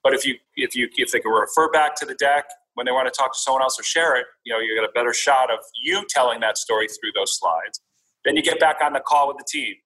[0.03, 2.93] But if you if you if they can refer back to the deck when they
[2.93, 5.15] want to talk to someone else or share it, you know you get a better
[5.15, 7.81] shot of you telling that story through those slides.
[8.27, 9.77] Then you get back on the call with the team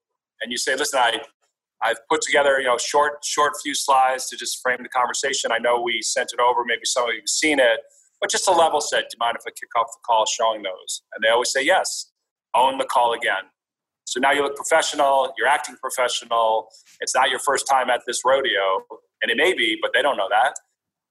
[0.43, 1.21] and you say, "Listen, I
[1.83, 5.53] I've put together you know short short few slides to just frame the conversation.
[5.53, 6.65] I know we sent it over.
[6.65, 7.81] Maybe some of you've seen it,
[8.21, 9.03] but just a level set.
[9.03, 11.63] Do you mind if I kick off the call showing those?" And they always say
[11.63, 12.13] yes.
[12.55, 13.45] Own the call again.
[14.05, 16.69] So now you look professional, you're acting professional.
[17.01, 18.83] It's not your first time at this rodeo,
[19.21, 20.55] and it may be, but they don't know that.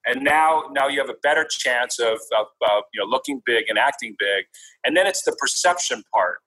[0.06, 3.66] And now, now you have a better chance of, of, of you know looking big
[3.68, 4.46] and acting big.
[4.84, 6.38] And then it's the perception part,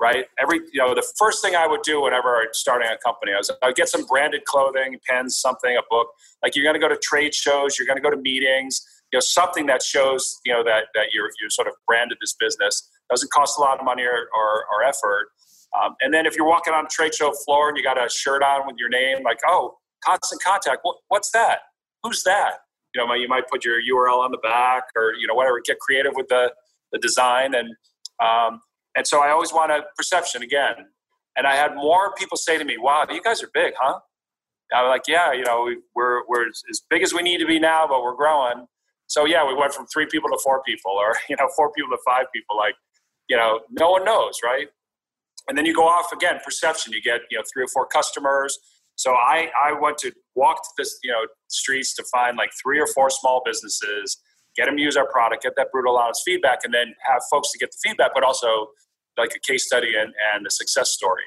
[0.00, 0.26] right?
[0.40, 3.50] Every you know the first thing I would do whenever starting a company, I was
[3.62, 6.08] I would get some branded clothing, pens, something, a book.
[6.42, 9.16] Like you're going to go to trade shows, you're going to go to meetings, you
[9.16, 12.90] know something that shows you know that that you're you sort of branded this business.
[13.08, 15.28] Doesn't cost a lot of money or, or, or effort
[15.74, 18.08] um, and then if you're walking on a trade show floor and you got a
[18.08, 21.60] shirt on with your name, like, oh, constant contact, what, what's that?
[22.02, 22.58] Who's that?
[22.94, 25.78] You know, you might put your URL on the back or, you know, whatever, get
[25.80, 26.52] creative with the,
[26.92, 27.54] the design.
[27.54, 27.68] And,
[28.22, 28.60] um,
[28.96, 30.74] and so I always want a perception again.
[31.36, 33.98] And I had more people say to me, wow, you guys are big, huh?
[34.74, 37.46] I was like, yeah, you know, we, we're, we're as big as we need to
[37.46, 38.66] be now, but we're growing.
[39.06, 41.90] So yeah, we went from three people to four people or, you know, four people
[41.90, 42.56] to five people.
[42.56, 42.74] Like,
[43.28, 44.68] you know, no one knows, right?
[45.48, 48.58] and then you go off again perception you get you know three or four customers
[48.96, 52.86] so i i went to walk this you know streets to find like three or
[52.86, 54.18] four small businesses
[54.56, 57.50] get them to use our product get that brutal honest feedback and then have folks
[57.52, 58.66] to get the feedback but also
[59.18, 61.24] like a case study and, and a success story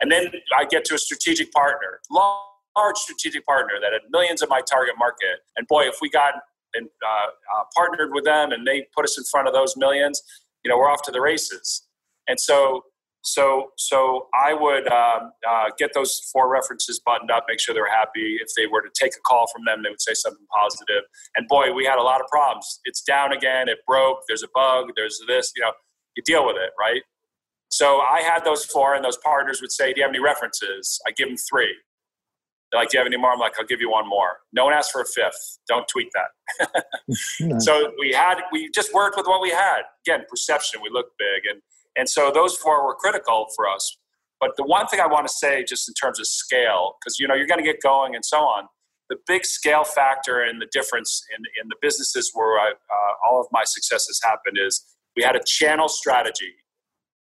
[0.00, 4.48] and then i get to a strategic partner large strategic partner that had millions of
[4.48, 6.34] my target market and boy if we got
[6.74, 10.22] and uh, uh, partnered with them and they put us in front of those millions
[10.64, 11.86] you know we're off to the races
[12.28, 12.82] and so
[13.24, 17.80] So, so I would uh, uh, get those four references buttoned up, make sure they
[17.80, 18.38] were happy.
[18.42, 21.04] If they were to take a call from them, they would say something positive.
[21.36, 22.80] And boy, we had a lot of problems.
[22.84, 23.68] It's down again.
[23.68, 24.18] It broke.
[24.26, 24.90] There's a bug.
[24.96, 25.52] There's this.
[25.54, 25.72] You know,
[26.16, 27.02] you deal with it, right?
[27.72, 31.00] So I had those four, and those partners would say, "Do you have any references?"
[31.06, 31.74] I give them three.
[32.70, 34.66] They're like, "Do you have any more?" I'm like, "I'll give you one more." No
[34.66, 35.58] one asked for a fifth.
[35.66, 36.84] Don't tweet that.
[37.62, 39.82] so we had we just worked with what we had.
[40.06, 40.82] Again, perception.
[40.82, 41.62] We looked big, and
[41.96, 43.96] and so those four were critical for us.
[44.38, 47.26] But the one thing I want to say, just in terms of scale, because you
[47.26, 48.66] know you're going to get going and so on,
[49.08, 53.40] the big scale factor and the difference in, in the businesses where I, uh, all
[53.40, 54.84] of my successes happened is
[55.16, 56.54] we had a channel strategy.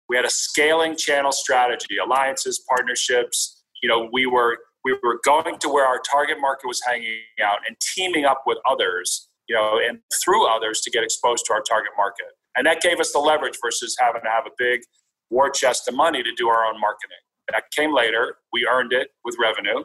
[0.09, 3.63] We had a scaling channel strategy, alliances, partnerships.
[3.83, 7.59] You know, we were we were going to where our target market was hanging out
[7.67, 11.61] and teaming up with others, you know, and through others to get exposed to our
[11.61, 12.27] target market.
[12.55, 14.81] And that gave us the leverage versus having to have a big
[15.29, 17.17] war chest of money to do our own marketing.
[17.51, 18.35] That came later.
[18.53, 19.83] We earned it with revenue,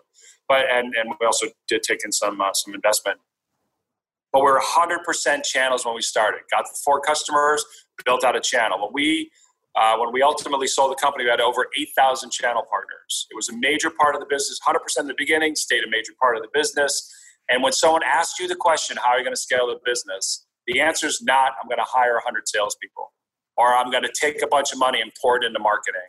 [0.48, 3.18] but and, and we also did take in some uh, some investment.
[4.32, 6.40] But we we're 100% channels when we started.
[6.50, 7.64] Got the four customers,
[8.04, 8.78] built out a channel.
[8.80, 9.30] But we
[9.76, 13.26] uh, when we ultimately sold the company, we had over 8,000 channel partners.
[13.30, 16.12] It was a major part of the business, 100% in the beginning, stayed a major
[16.20, 17.12] part of the business.
[17.48, 20.46] And when someone asks you the question, how are you going to scale the business?
[20.66, 23.12] The answer is not, I'm going to hire 100 salespeople
[23.56, 26.00] or I'm going to take a bunch of money and pour it into marketing.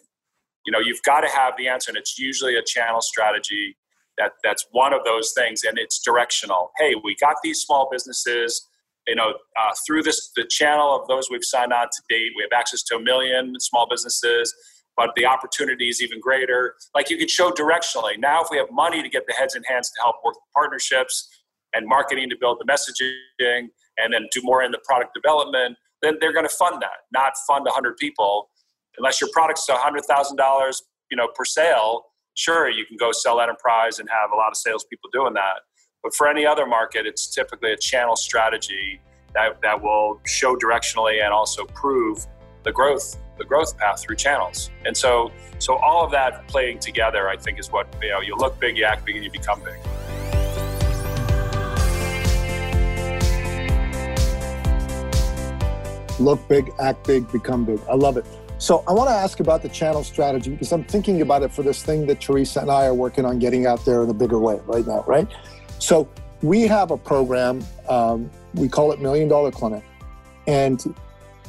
[0.65, 3.78] You know, you've got to have the answer, and it's usually a channel strategy.
[4.17, 6.71] That that's one of those things, and it's directional.
[6.78, 8.67] Hey, we got these small businesses.
[9.08, 12.44] You know, uh, through this the channel of those we've signed on to date, we
[12.44, 14.54] have access to a million small businesses.
[14.98, 16.76] But the opportunity is even greater.
[16.96, 18.18] Like you could show directionally.
[18.18, 21.28] Now, if we have money to get the heads and hands to help work partnerships
[21.74, 26.15] and marketing to build the messaging and then do more in the product development, then
[26.22, 28.50] they're going to fund that, not fund 100 people.
[28.98, 32.04] Unless your product's $100,000 you know, per sale,
[32.36, 35.62] sure, you can go sell enterprise and have a lot of salespeople doing that.
[36.06, 39.02] But for any other market, it's typically a channel strategy
[39.34, 42.28] that, that will show directionally and also prove
[42.63, 44.70] the growth the growth path through channels.
[44.86, 48.22] And so so all of that playing together, I think, is what you know.
[48.22, 49.78] You look big, you act big, and you become big.
[56.20, 57.80] look big, act big, become big.
[57.89, 58.26] I love it.
[58.58, 61.62] So I want to ask about the channel strategy because I'm thinking about it for
[61.62, 64.39] this thing that Teresa and I are working on getting out there in a bigger
[64.39, 65.28] way right now, right?
[65.86, 66.10] So
[66.41, 69.84] we have a program, um, we call it Million Dollar Clinic.
[70.48, 70.82] And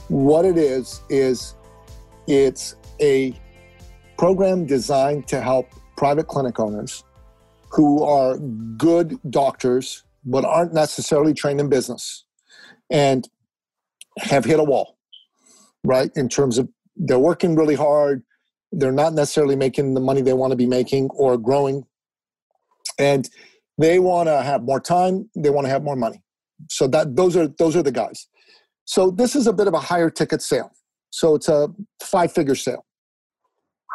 [0.08, 1.54] what it is, is
[2.26, 3.34] it's a
[4.18, 7.02] program designed to help private clinic owners
[7.70, 8.36] who are
[8.76, 12.26] good doctors but aren't necessarily trained in business.
[12.90, 13.26] And
[14.18, 14.98] have hit a wall,
[15.82, 16.10] right?
[16.14, 18.22] In terms of they're working really hard,
[18.70, 21.86] they're not necessarily making the money they want to be making or growing,
[22.98, 23.30] and
[23.78, 26.22] they want to have more time, they want to have more money.
[26.70, 28.28] So that those are those are the guys.
[28.84, 30.70] So this is a bit of a higher ticket sale.
[31.10, 31.68] So it's a
[32.02, 32.84] five figure sale.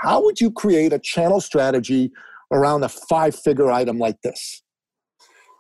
[0.02, 2.12] How would you create a channel strategy
[2.52, 4.62] around a five figure item like this?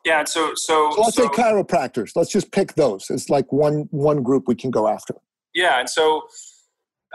[0.03, 2.11] Yeah, so so, so let's so, say chiropractors.
[2.15, 3.09] Let's just pick those.
[3.09, 5.15] It's like one one group we can go after.
[5.53, 6.23] Yeah, and so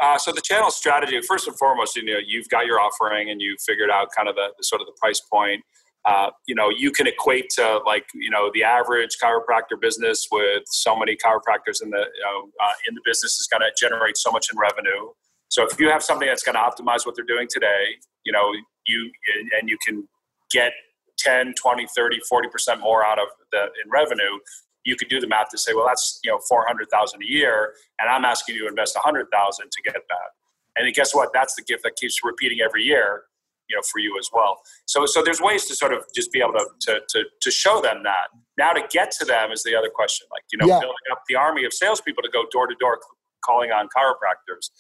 [0.01, 3.41] uh, so the channel strategy, first and foremost, you know, you've got your offering and
[3.41, 5.63] you figured out kind of the, the sort of the price point.
[6.07, 10.63] Uh, you know, you can equate to like you know the average chiropractor business with
[10.67, 14.47] so many chiropractors in the uh, in the business is going to generate so much
[14.53, 15.11] in revenue.
[15.49, 18.53] So if you have something that's going to optimize what they're doing today, you know,
[18.87, 19.11] you
[19.59, 20.07] and you can
[20.51, 20.73] get
[21.19, 24.39] 10, 20, 30, 40% more out of the in revenue,
[24.85, 28.09] you could do the math to say, well, that's you know 400,000 a year, and
[28.09, 30.29] I'm asking you to invest 100,000 to get that.
[30.77, 31.31] And guess what?
[31.33, 33.23] That's the gift that keeps repeating every year,
[33.69, 34.57] you know, for you as well.
[34.87, 37.81] So, so there's ways to sort of just be able to to to, to show
[37.81, 38.29] them that.
[38.59, 40.27] Now, to get to them is the other question.
[40.31, 40.81] Like, you know, yeah.
[40.81, 42.99] building up the army of salespeople to go door to door
[43.45, 44.71] calling on chiropractors.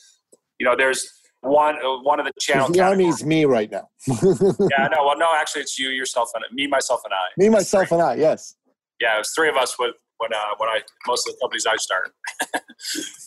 [0.59, 1.07] You know, there's
[1.40, 2.68] one uh, one of the channel.
[2.68, 3.88] The army's me right now.
[4.07, 7.27] yeah, no, well, no, actually, it's you, yourself, and me, myself, and I.
[7.37, 8.15] Me, myself, and I.
[8.15, 8.56] Yes.
[9.00, 11.67] Yeah, it was three of us with when uh, when I most of the companies
[11.67, 12.12] I started.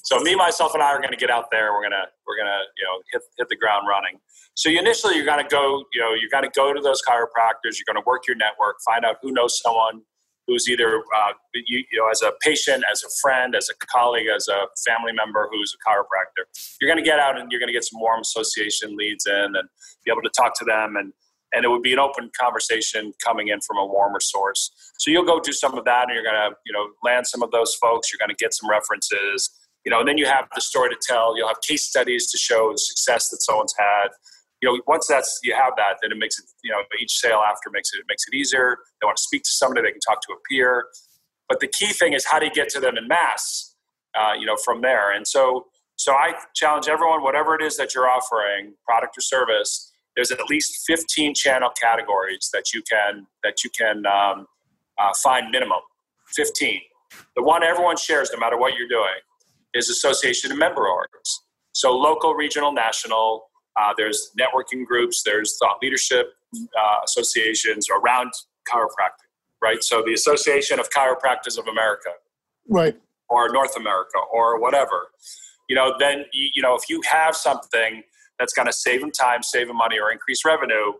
[0.03, 1.73] so me, myself, and I are going to get out there.
[1.73, 4.19] We're gonna we're gonna you know hit hit the ground running.
[4.55, 7.77] So you initially you're to go you know you're to go to those chiropractors.
[7.77, 10.01] You're to work your network, find out who knows someone
[10.49, 14.27] who's either uh, you, you, know as a patient, as a friend, as a colleague,
[14.35, 16.43] as a family member who's a chiropractor.
[16.81, 19.69] You're to get out and you're to get some warm association leads in and
[20.03, 21.13] be able to talk to them and
[21.53, 24.71] and it would be an open conversation coming in from a warmer source.
[24.99, 27.51] So you'll go do some of that, and you're to you know land some of
[27.51, 28.11] those folks.
[28.11, 29.49] You're to get some references,
[29.85, 31.37] you know, and then you have the story to tell.
[31.37, 34.09] You'll have case studies to show the success that someone's had.
[34.61, 36.45] You know, once that's you have that, then it makes it.
[36.63, 38.77] You know, each sale after makes it it makes it easier.
[39.01, 40.85] They want to speak to somebody, they can talk to a peer.
[41.47, 43.75] But the key thing is how do you get to them in mass?
[44.17, 45.13] Uh, you know, from there.
[45.13, 49.88] And so, so I challenge everyone, whatever it is that you're offering, product or service,
[50.19, 54.47] there's at least 15 channel categories that you can that you can um,
[54.97, 55.79] uh, find minimum
[56.27, 56.81] 15
[57.37, 59.19] the one everyone shares no matter what you're doing
[59.73, 61.37] is association and member orgs
[61.71, 63.45] so local regional national
[63.79, 68.31] uh, there's networking groups there's thought leadership uh, associations around
[68.67, 69.29] chiropractic
[69.61, 69.83] right?
[69.83, 72.09] So the association of chiropractors of america.
[72.67, 72.95] Right.
[73.29, 75.11] Or north america or whatever.
[75.67, 78.03] You know then you know if you have something
[78.39, 80.93] that's going to save them time, save them money, or increase revenue,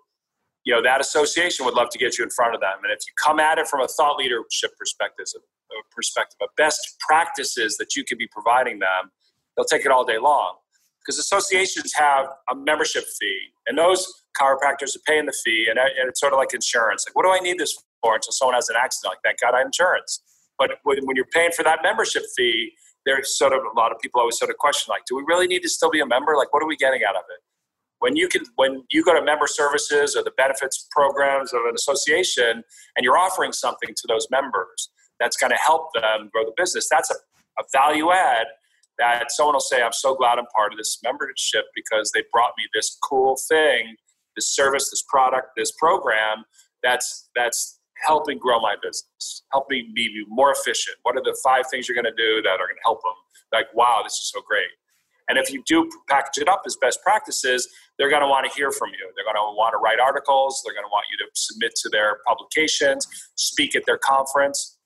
[0.66, 2.78] you know that association would love to get you in front of them.
[2.84, 6.80] And if you come at it from a thought leadership perspective, a perspective of best
[7.08, 9.10] practices that you could be providing them,
[9.56, 10.58] they'll take it all day long.
[11.00, 14.06] Because associations have a membership fee, and those
[14.40, 17.06] chiropractors are paying the fee, and it's sort of like insurance.
[17.08, 18.16] Like, what do I need this for?
[18.16, 19.38] Until someone has an accident, like, that?
[19.42, 20.22] God I have insurance.
[20.60, 22.74] But when you're paying for that membership fee,
[23.06, 25.48] there's sort of a lot of people always sort of question like, do we really
[25.48, 26.36] need to still be a member?
[26.36, 27.42] Like, what are we getting out of it?
[28.00, 31.76] When you can, when you go to member services or the benefits programs of an
[31.76, 32.64] association,
[32.96, 34.90] and you're offering something to those members
[35.20, 37.16] that's going to help them grow the business, that's a,
[37.60, 38.48] a value add
[39.00, 42.52] that someone will say, I'm so glad I'm part of this membership because they brought
[42.58, 43.96] me this cool thing,
[44.36, 46.44] this service, this product, this program
[46.84, 50.98] that's that's helping grow my business, helping me be more efficient.
[51.04, 53.14] What are the five things you're going to do that are going to help them?
[53.52, 54.68] Like, wow, this is so great.
[55.30, 58.56] And if you do package it up as best practices, they're going to want to
[58.56, 59.12] hear from you.
[59.16, 60.62] They're going to want to write articles.
[60.66, 64.78] They're going to want you to submit to their publications, speak at their conference.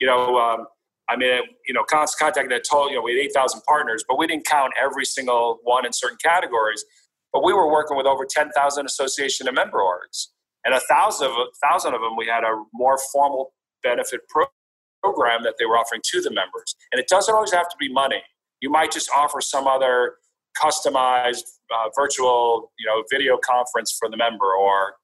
[0.00, 0.66] You know, um,
[1.08, 4.04] I mean, you know, Constant Contact that told you know we had eight thousand partners,
[4.06, 6.84] but we didn't count every single one in certain categories.
[7.32, 10.28] But we were working with over ten thousand association and member orgs
[10.64, 13.52] and a thousand of a thousand of them we had a more formal
[13.82, 14.46] benefit pro-
[15.02, 16.74] program that they were offering to the members.
[16.92, 18.22] And it doesn't always have to be money.
[18.60, 20.16] You might just offer some other
[20.60, 24.94] customized uh, virtual you know video conference for the member or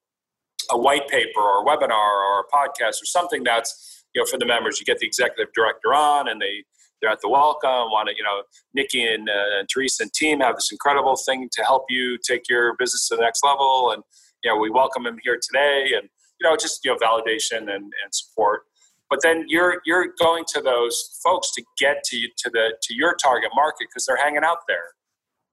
[0.71, 4.37] a white paper or a webinar or a podcast or something that's you know for
[4.37, 4.79] the members.
[4.79, 6.63] You get the executive director on and they
[7.01, 8.41] they're at the welcome want to you know
[8.73, 12.49] nikki and, uh, and teresa and team have this incredible thing to help you take
[12.49, 14.01] your business to the next level and
[14.45, 16.07] you know, we welcome him here today, and
[16.39, 18.61] you know, just you know, validation and, and support.
[19.09, 22.93] But then you're you're going to those folks to get to you, to the to
[22.93, 24.93] your target market because they're hanging out there,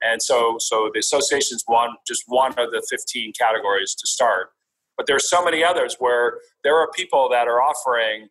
[0.03, 4.51] and so so the association's one just one of the 15 categories to start.
[4.99, 8.28] But there are so many others where there are people that are offering.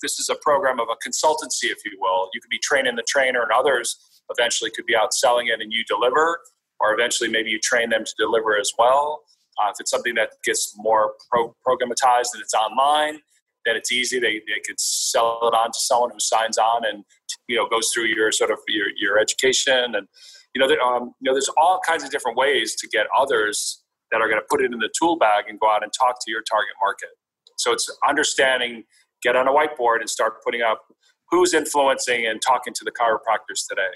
[0.00, 2.28] This is a program of a consultancy, if you will.
[2.34, 3.96] You could be training the trainer, and others
[4.30, 6.38] eventually could be out selling it, and you deliver,
[6.78, 9.22] or eventually maybe you train them to deliver as well
[9.60, 13.18] uh, if it's something that gets more pro- programmatized and it's online,
[13.64, 14.18] then it's easy.
[14.18, 17.04] They, they could sell it on to someone who signs on and
[17.48, 20.06] you know goes through your sort of your, your education and
[20.54, 23.82] you know, um, you know there's all kinds of different ways to get others
[24.12, 26.16] that are going to put it in the tool bag and go out and talk
[26.24, 27.08] to your target market.
[27.56, 28.84] So it's understanding,
[29.22, 30.82] get on a whiteboard and start putting up
[31.30, 33.90] who's influencing and talking to the chiropractors today.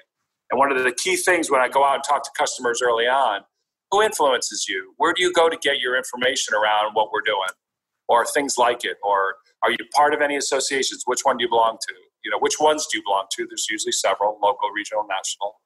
[0.51, 3.07] And one of the key things when I go out and talk to customers early
[3.07, 3.43] on
[3.91, 4.95] who influences you?
[4.97, 7.51] Where do you go to get your information around what we're doing?
[8.09, 8.97] Or things like it?
[9.03, 11.03] Or are you part of any associations?
[11.07, 11.95] Which one do you belong to?
[12.25, 13.47] You know, which ones do you belong to?
[13.49, 15.61] There's usually several local, regional, national.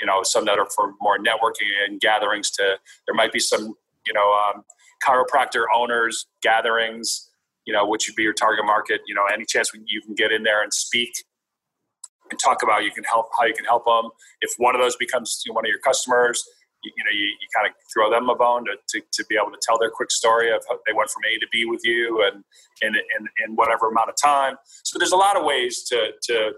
[0.00, 2.50] You know, some that are for more networking and gatherings.
[2.52, 3.74] To there might be some,
[4.06, 4.64] you know, um,
[5.06, 7.30] chiropractor owners gatherings.
[7.66, 9.00] You know, which would be your target market.
[9.06, 11.10] You know, any chance you can get in there and speak
[12.30, 14.10] and talk about you can help how you can help them.
[14.40, 16.44] If one of those becomes one of your customers,
[16.96, 19.50] you, know you, you kind of throw them a bone to, to, to, be able
[19.50, 22.22] to tell their quick story of how they went from A to B with you
[22.24, 22.44] and
[22.82, 24.56] in, whatever amount of time.
[24.84, 26.52] So there's a lot of ways to, to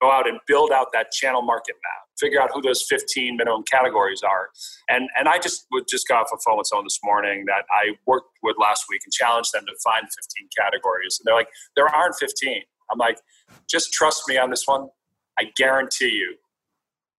[0.00, 3.64] go out and build out that channel market map figure out who those 15 minimum
[3.70, 4.48] categories are.
[4.88, 7.96] And and i just just got off a phone with someone this morning that i
[8.06, 11.18] worked with last week and challenged them to find 15 categories.
[11.18, 13.18] And they're like there aren't 15 i'm like
[13.68, 14.88] just trust me on this one.
[15.38, 16.36] I guarantee you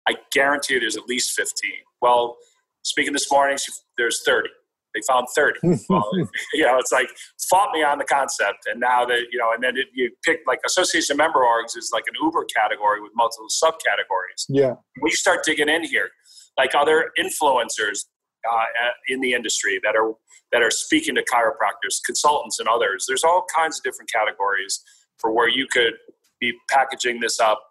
[0.07, 1.71] I guarantee you there's at least 15.
[2.01, 2.37] Well,
[2.83, 3.57] speaking this morning,
[3.97, 4.49] there's 30.
[4.93, 5.59] They found 30.
[5.89, 6.09] well,
[6.53, 7.07] you know, it's like
[7.49, 10.39] fought me on the concept, and now that you know, and then it, you pick
[10.45, 14.45] like association member orgs is like an Uber category with multiple subcategories.
[14.49, 16.09] Yeah, we start digging in here,
[16.57, 18.05] like other influencers
[18.49, 18.65] uh,
[19.07, 20.13] in the industry that are
[20.51, 23.05] that are speaking to chiropractors, consultants, and others.
[23.07, 24.81] There's all kinds of different categories
[25.17, 25.93] for where you could
[26.39, 27.61] be packaging this up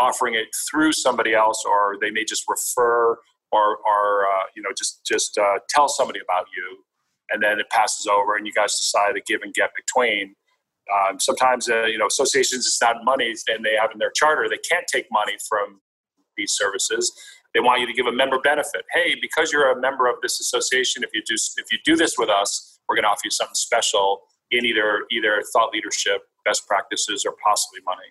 [0.00, 3.16] offering it through somebody else, or they may just refer
[3.52, 6.84] or, or uh, you know, just just uh, tell somebody about you,
[7.30, 10.34] and then it passes over, and you guys decide to give and get between.
[10.90, 14.48] Um, sometimes, uh, you know, associations it's not money, and they have in their charter
[14.48, 15.80] they can't take money from
[16.36, 17.12] these services.
[17.54, 18.84] They want you to give a member benefit.
[18.92, 22.16] Hey, because you're a member of this association, if you do if you do this
[22.18, 26.66] with us, we're going to offer you something special in either either thought leadership, best
[26.66, 28.10] practices, or possibly money.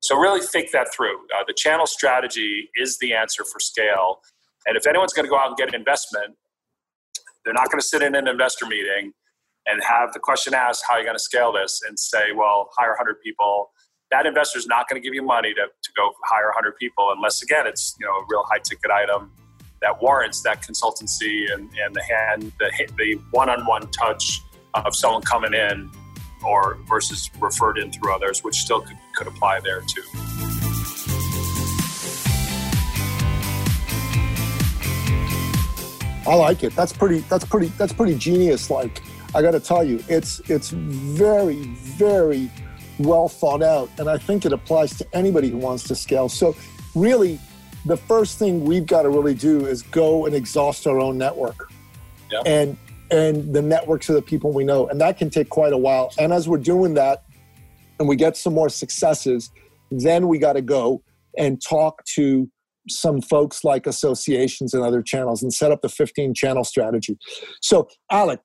[0.00, 1.16] So really think that through.
[1.38, 4.20] Uh, the channel strategy is the answer for scale.
[4.66, 6.36] And if anyone's going to go out and get an investment,
[7.44, 9.12] they're not going to sit in an investor meeting
[9.66, 11.80] and have the question asked, how are you going to scale this?
[11.86, 13.70] And say, well, hire 100 people.
[14.10, 17.12] That investor is not going to give you money to, to go hire 100 people
[17.14, 19.30] unless, again, it's you know a real high ticket item
[19.82, 24.42] that warrants that consultancy and, and the hand, the, the one-on-one touch
[24.74, 25.90] of someone coming in
[26.44, 30.02] or versus referred in through others, which still could, could apply there too.
[36.26, 36.74] I like it.
[36.74, 37.18] That's pretty.
[37.28, 37.66] That's pretty.
[37.76, 38.70] That's pretty genius.
[38.70, 39.02] Like
[39.34, 41.64] I got to tell you, it's it's very
[41.98, 42.50] very
[42.98, 46.30] well thought out, and I think it applies to anybody who wants to scale.
[46.30, 46.56] So
[46.94, 47.38] really,
[47.84, 51.70] the first thing we've got to really do is go and exhaust our own network,
[52.30, 52.40] yeah.
[52.46, 52.78] and
[53.10, 56.10] and the networks of the people we know, and that can take quite a while.
[56.18, 57.24] And as we're doing that,
[58.00, 59.52] and we get some more successes,
[59.92, 61.02] then we got to go
[61.38, 62.50] and talk to
[62.88, 67.18] some folks like associations and other channels and set up the 15 channel strategy.
[67.60, 68.40] So, Alec,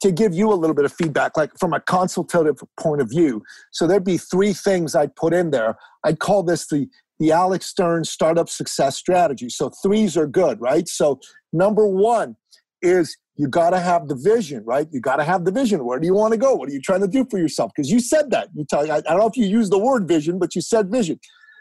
[0.00, 3.42] to give you a little bit of feedback, like from a consultative point of view,
[3.72, 5.76] so there'd be three things I'd put in there.
[6.04, 6.88] I'd call this the
[7.20, 9.48] the Alec Stern startup success strategy.
[9.48, 10.88] So threes are good, right?
[10.88, 11.20] So
[11.52, 12.36] number one
[12.82, 14.86] is you got to have the vision, right?
[14.92, 15.84] You got to have the vision.
[15.84, 16.54] Where do you want to go?
[16.54, 17.72] What are you trying to do for yourself?
[17.74, 18.48] Because you said that.
[18.54, 18.90] You tell.
[18.90, 21.18] I, I don't know if you use the word vision, but you said vision.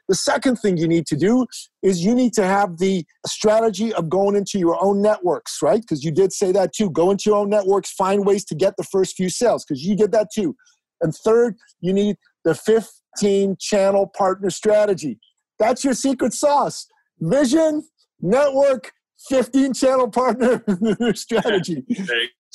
[0.10, 1.48] The second thing you need to do
[1.82, 5.80] is you need to have the strategy of going into your own networks, right?
[5.80, 6.90] Because you did say that too.
[6.90, 9.96] Go into your own networks, find ways to get the first few sales, because you
[9.96, 10.56] did that too.
[11.02, 15.20] And third, you need the 15 channel partner strategy.
[15.58, 16.86] That's your secret sauce.
[17.20, 17.88] Vision,
[18.22, 18.92] network,
[19.30, 20.64] 15 channel partner
[21.16, 21.84] strategy.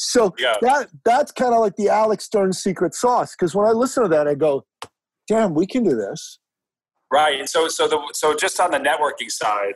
[0.00, 3.34] So that that's kind of like the Alec Stern secret sauce.
[3.34, 4.64] Because when I listen to that, I go,
[5.26, 6.38] damn, we can do this.
[7.12, 7.36] Right.
[7.36, 9.74] And so so the so just on the networking side,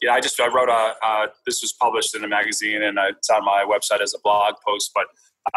[0.00, 3.28] yeah, I just I wrote a uh, this was published in a magazine and it's
[3.28, 5.06] on my website as a blog post, but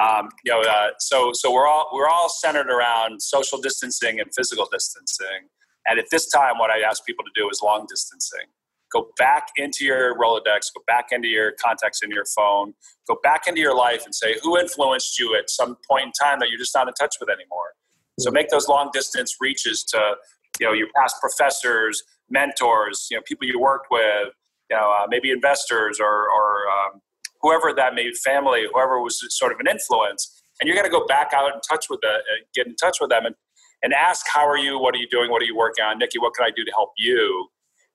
[0.02, 4.30] um, you know, uh, so so we're all we're all centered around social distancing and
[4.36, 5.50] physical distancing.
[5.86, 8.48] And at this time, what I ask people to do is long distancing.
[8.92, 12.74] Go back into your Rolodex, go back into your contacts in your phone,
[13.08, 16.40] go back into your life and say who influenced you at some point in time
[16.40, 17.74] that you're just not in touch with anymore.
[18.20, 20.16] So make those long distance reaches to
[20.60, 24.30] you know your past professors, mentors, you know people you worked with,
[24.70, 27.02] you know uh, maybe investors or, or um,
[27.42, 30.92] whoever that may be, family, whoever was sort of an influence, and you're going to
[30.92, 33.36] go back out in touch with the, uh, get in touch with them and
[33.82, 36.20] and ask how are you, what are you doing, what are you working on, Nikki,
[36.20, 37.48] what can I do to help you?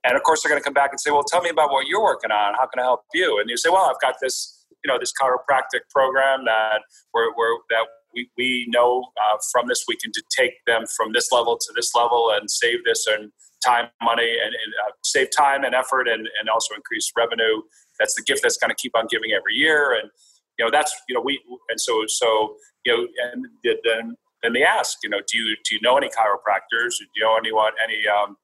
[0.05, 1.86] And of course, they're going to come back and say, well, tell me about what
[1.86, 2.55] you're working on.
[2.55, 3.38] How can I help you?
[3.40, 6.82] And you say, well, I've got this, you know, this chiropractic program that
[7.14, 11.32] we're, we're that we, we know uh, from this we can take them from this
[11.32, 13.32] level to this level and save this and
[13.64, 17.62] time, money, and, and uh, save time and effort, and, and also increase revenue.
[17.98, 20.11] That's the gift that's going to keep on giving every year, and
[20.59, 24.62] you know that's you know we and so so you know and then then they
[24.62, 26.98] ask you know do you do you know any chiropractors?
[26.98, 28.36] Do you know anyone any um,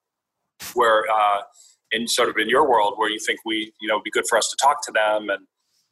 [0.74, 1.42] where uh,
[1.92, 4.38] in sort of in your world where you think we you know be good for
[4.38, 5.46] us to talk to them and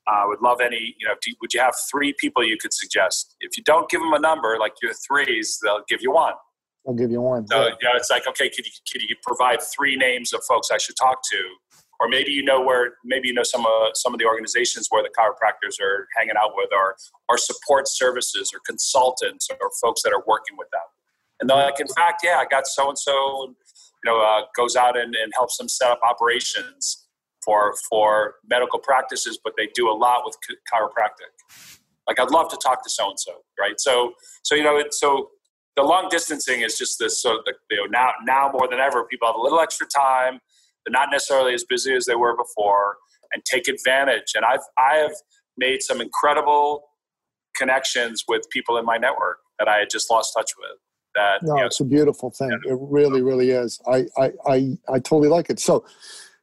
[0.09, 2.73] I uh, would love any, you know, do, would you have three people you could
[2.73, 3.37] suggest?
[3.41, 6.33] If you don't give them a number, like your threes, they'll give you one.
[6.87, 7.47] I'll give you one.
[7.49, 7.65] So, yeah.
[7.65, 10.79] you know, it's like, okay, could you, could you provide three names of folks I
[10.79, 11.39] should talk to?
[12.01, 15.03] Or maybe you know where, maybe you know some of, some of the organizations where
[15.03, 16.97] the chiropractors are hanging out with or,
[17.29, 20.81] or support services or consultants or folks that are working with them.
[21.41, 23.55] And they're like, in fact, yeah, I got so-and-so,
[24.05, 27.09] you know, uh, goes out and, and helps them set up operations
[27.45, 30.37] for for medical practices, but they do a lot with
[30.73, 31.33] chiropractic.
[32.07, 33.79] Like I'd love to talk to so and so, right?
[33.79, 35.31] So so you know so
[35.77, 39.05] the long distancing is just this so the, you know now now more than ever
[39.05, 40.41] people have a little extra time.
[40.85, 42.97] They're not necessarily as busy as they were before,
[43.33, 44.33] and take advantage.
[44.35, 45.13] And I've I have
[45.57, 46.85] made some incredible
[47.57, 50.79] connections with people in my network that I had just lost touch with.
[51.15, 52.51] That no, you know, it's a beautiful thing.
[52.51, 53.81] It really, really is.
[53.87, 55.59] I, I, I, I totally like it.
[55.59, 55.85] So,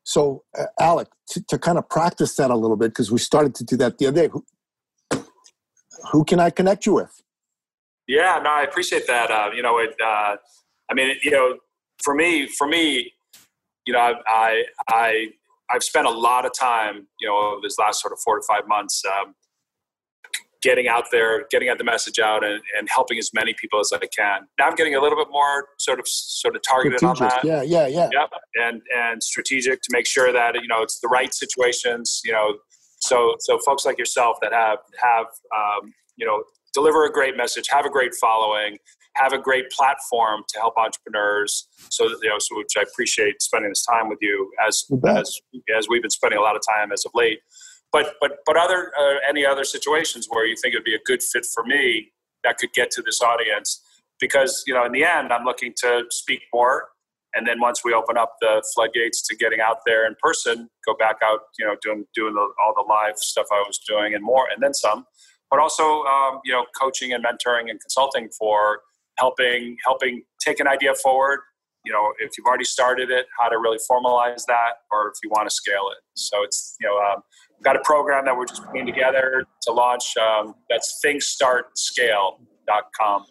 [0.03, 3.55] so, uh, Alec, to, to, kind of practice that a little bit, because we started
[3.55, 4.45] to do that the other day, who,
[6.11, 7.23] who can I connect you with?
[8.07, 9.31] Yeah, no, I appreciate that.
[9.31, 10.35] Uh, you know, it, uh,
[10.89, 11.57] I mean, you know,
[12.03, 13.13] for me, for me,
[13.87, 15.27] you know, I, I, I
[15.69, 18.45] I've spent a lot of time, you know, over this last sort of four to
[18.47, 19.33] five months, um,
[20.65, 23.93] getting out there, getting out the message out, and, and helping as many people as
[23.93, 24.47] I can.
[24.57, 27.21] Now I'm getting a little bit more sort of sort of targeted Strategic.
[27.21, 27.45] on that.
[27.45, 28.09] Yeah, yeah, yeah.
[28.11, 32.21] Yep, and and strategic to make sure that you know it's the right situations.
[32.25, 32.55] You know,
[32.99, 36.43] so so folks like yourself that have have um, you know
[36.73, 38.79] deliver a great message, have a great following,
[39.15, 41.67] have a great platform to help entrepreneurs.
[41.89, 44.99] So that you know, so which I appreciate spending this time with you as You
[45.05, 45.39] as
[45.77, 47.39] as we've been spending a lot of time as of late.
[47.95, 51.05] But but but other uh, any other situations where you think it would be a
[51.05, 52.11] good fit for me
[52.43, 53.81] that could get to this audience.
[54.19, 56.89] Because you know in the end I'm looking to speak more
[57.35, 60.93] and then once we open up the floodgates to getting out there in person go
[60.99, 64.21] back out you know doing doing the, all the live stuff I was doing and
[64.21, 65.05] more and then some.
[65.49, 68.81] But also um, you know coaching and mentoring and consulting for
[69.17, 71.39] helping helping take an idea forward.
[71.85, 75.29] You know if you've already started it how to really formalize that or if you
[75.29, 76.01] want to scale it.
[76.17, 77.21] So it's you know um,
[77.65, 83.25] got a program that we're just putting together to launch um, that's thingstartscale.com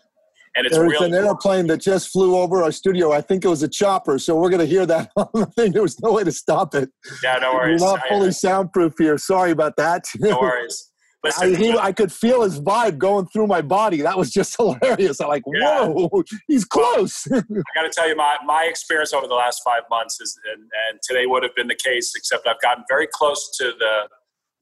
[0.57, 3.11] and it's There's really an airplane that just flew over our studio.
[3.13, 5.73] I think it was a chopper, so we're going to hear that on the thing.
[5.73, 6.91] There was no way to stop it.
[7.23, 7.81] yeah no worries.
[7.81, 9.19] We're not fully soundproof here.
[9.19, 10.05] Sorry about that.
[10.21, 10.91] no worries
[11.25, 14.03] I, Listen, he, I could feel his vibe going through my body.
[14.03, 15.21] That was just hilarious.
[15.21, 15.87] I'm like, Yeah.
[15.89, 17.27] whoa, he's close.
[17.33, 17.41] I
[17.75, 21.01] got to tell you, my, my experience over the last five months is, and, and
[21.03, 24.09] today would have been the case, except I've gotten very close to the,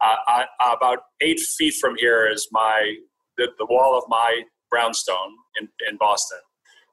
[0.03, 0.45] uh, uh,
[0.77, 2.95] about eight feet from here is my,
[3.39, 6.39] the, the wall of my brownstone in, in Boston.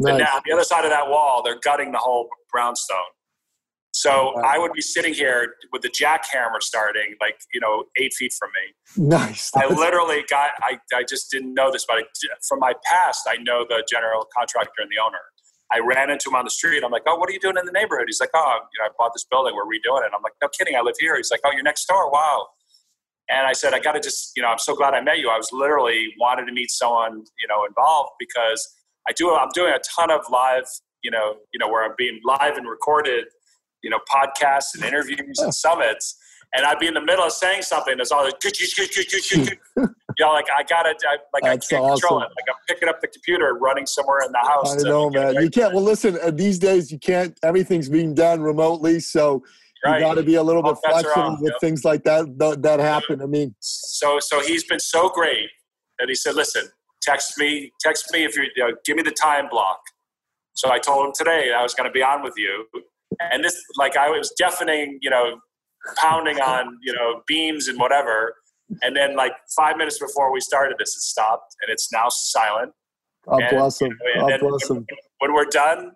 [0.02, 0.28] And nice.
[0.28, 2.98] now on the other side of that wall, they're gutting the whole brownstone.
[3.92, 4.44] So Wow.
[4.46, 8.50] I would be sitting here with the jackhammer starting, like, you know, eight feet from
[8.52, 9.08] me.
[9.18, 9.52] Nice.
[9.56, 12.04] I literally got, I, I just didn't know this, but I,
[12.48, 15.20] from my past, I know the general contractor and the owner.
[15.72, 16.84] I ran into him on the street.
[16.84, 18.06] I'm like, oh, what are you doing in the neighborhood?
[18.08, 19.54] He's like, oh, you know, I bought this building.
[19.56, 20.12] We're redoing it.
[20.16, 20.76] I'm like, no kidding.
[20.76, 21.18] I live here.
[21.18, 22.12] He's like, oh, you're next door.
[22.12, 22.48] Wow.
[23.30, 25.30] And I said, I got to just, you know, I'm so glad I met you.
[25.30, 28.68] I was literally wanted to meet someone, you know, involved because
[29.08, 30.64] I do, I'm doing a ton of live,
[31.04, 33.26] you know, you know, where I'm being live and recorded,
[33.84, 36.18] you know, podcasts and interviews and summits.
[36.56, 37.98] And I'd be in the middle of saying something.
[37.98, 38.34] There's all this,
[39.78, 42.30] you know, like I gotta, I, like That's I can't control it.
[42.30, 44.84] Like I'm picking up the computer, running somewhere in the house.
[44.84, 45.36] I know, man.
[45.36, 45.76] You can't.
[45.76, 46.18] Well, listen.
[46.22, 47.38] Uh, these days, you can't.
[47.44, 49.44] Everything's being done remotely, so
[49.86, 50.00] Right.
[50.00, 51.62] you got to be a little bit Both bets are flexible with yep.
[51.62, 52.38] things like that.
[52.38, 53.22] That, that happen.
[53.22, 55.50] I mean, so so he's been so great
[56.00, 56.66] that he said, "Listen,
[57.02, 59.80] text me, text me if you, you uh, know, give me the time block."
[60.54, 62.66] So I told him today I was going to be on with you,
[63.20, 65.40] and this like I was deafening, you know,
[65.96, 68.36] pounding on you know beams and whatever,
[68.82, 72.74] and then like five minutes before we started this, it stopped and it's now silent.
[73.28, 73.98] God And, bless him.
[74.16, 74.86] God bless him.
[75.20, 75.92] when we're done,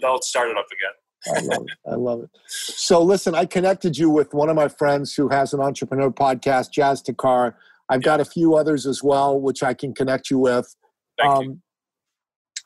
[0.00, 0.94] they'll start it up again.
[1.26, 1.90] I love it.
[1.90, 2.30] I love it.
[2.46, 6.70] So, listen, I connected you with one of my friends who has an entrepreneur podcast,
[6.70, 7.54] Jazz Takar.
[7.88, 10.74] I've got a few others as well, which I can connect you with.
[11.18, 11.50] Thank you.
[11.50, 11.62] Um,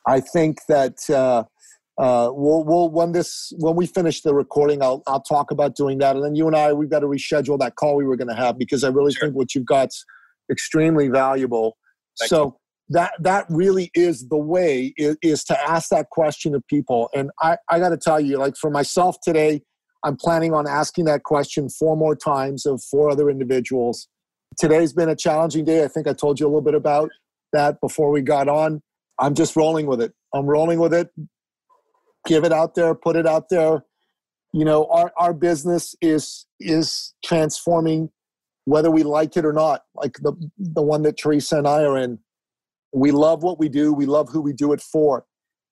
[0.07, 1.43] I think that uh,
[1.97, 5.97] uh, we'll, we'll when this when we finish the recording, I'll I'll talk about doing
[5.99, 8.27] that, and then you and I we've got to reschedule that call we were going
[8.27, 9.27] to have because I really Sure.
[9.27, 10.05] think what you've got's
[10.51, 11.77] extremely valuable.
[12.19, 12.59] Thank so
[12.89, 17.31] that that really is the way is, is to ask that question of people, and
[17.41, 19.61] I I got to tell you, like for myself today,
[20.03, 24.07] I'm planning on asking that question four more times of four other individuals.
[24.57, 25.83] Today's been a challenging day.
[25.83, 27.09] I think I told you a little bit about
[27.53, 28.81] that before we got on.
[29.19, 30.13] I'm just rolling with it.
[30.33, 31.09] I'm rolling with it.
[32.27, 33.83] Give it out there, put it out there.
[34.53, 38.09] You know, our, our business is is transforming
[38.65, 39.81] whether we like it or not.
[39.95, 42.19] Like the the one that Teresa and I are in.
[42.95, 43.93] We love what we do.
[43.93, 45.25] We love who we do it for.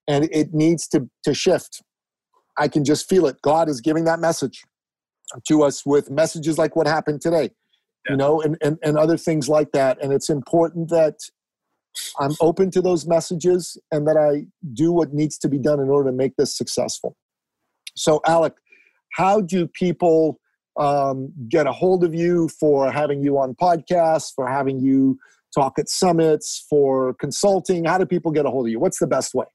[0.07, 1.82] And it needs to to shift.
[2.57, 3.38] I can just feel it.
[3.41, 4.63] God is giving that message
[5.47, 7.49] to us with messages like what happened today.
[8.05, 8.11] Yeah.
[8.11, 9.97] You know, and, and, and other things like that.
[10.03, 11.15] And it's important that
[12.19, 15.89] I'm open to those messages and that I do what needs to be done in
[15.89, 17.15] order to make this successful.
[17.95, 18.53] So, Alec,
[19.13, 20.39] how do people
[20.80, 25.17] um, get a hold of you for having you on podcasts, for having you
[25.53, 27.83] talk at summits, for consulting?
[27.85, 28.79] How do people get a hold of you?
[28.79, 29.47] What's the best way?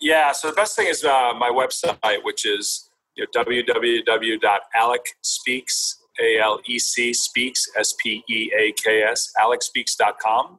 [0.00, 7.14] Yeah, so the best thing is uh, my website, which is you know, www.alecspeaks, A-L-E-C
[7.14, 10.58] speaks, S-P-E-A-K-S, alecspeaks.com.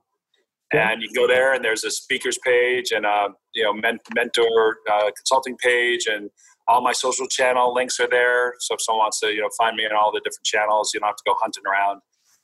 [0.72, 4.00] And you can go there, and there's a speakers page and a you know men-
[4.16, 6.32] mentor uh, consulting page, and
[6.68, 8.56] all my social channel links are there.
[8.60, 11.00] So if someone wants to you know find me on all the different channels, you
[11.00, 12.02] don't have to go hunting around.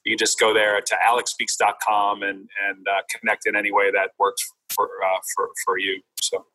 [0.09, 4.41] You just go there to alecspeaks.com and and uh, connect in any way that works
[4.73, 6.01] for uh, for for you.
[6.21, 6.45] So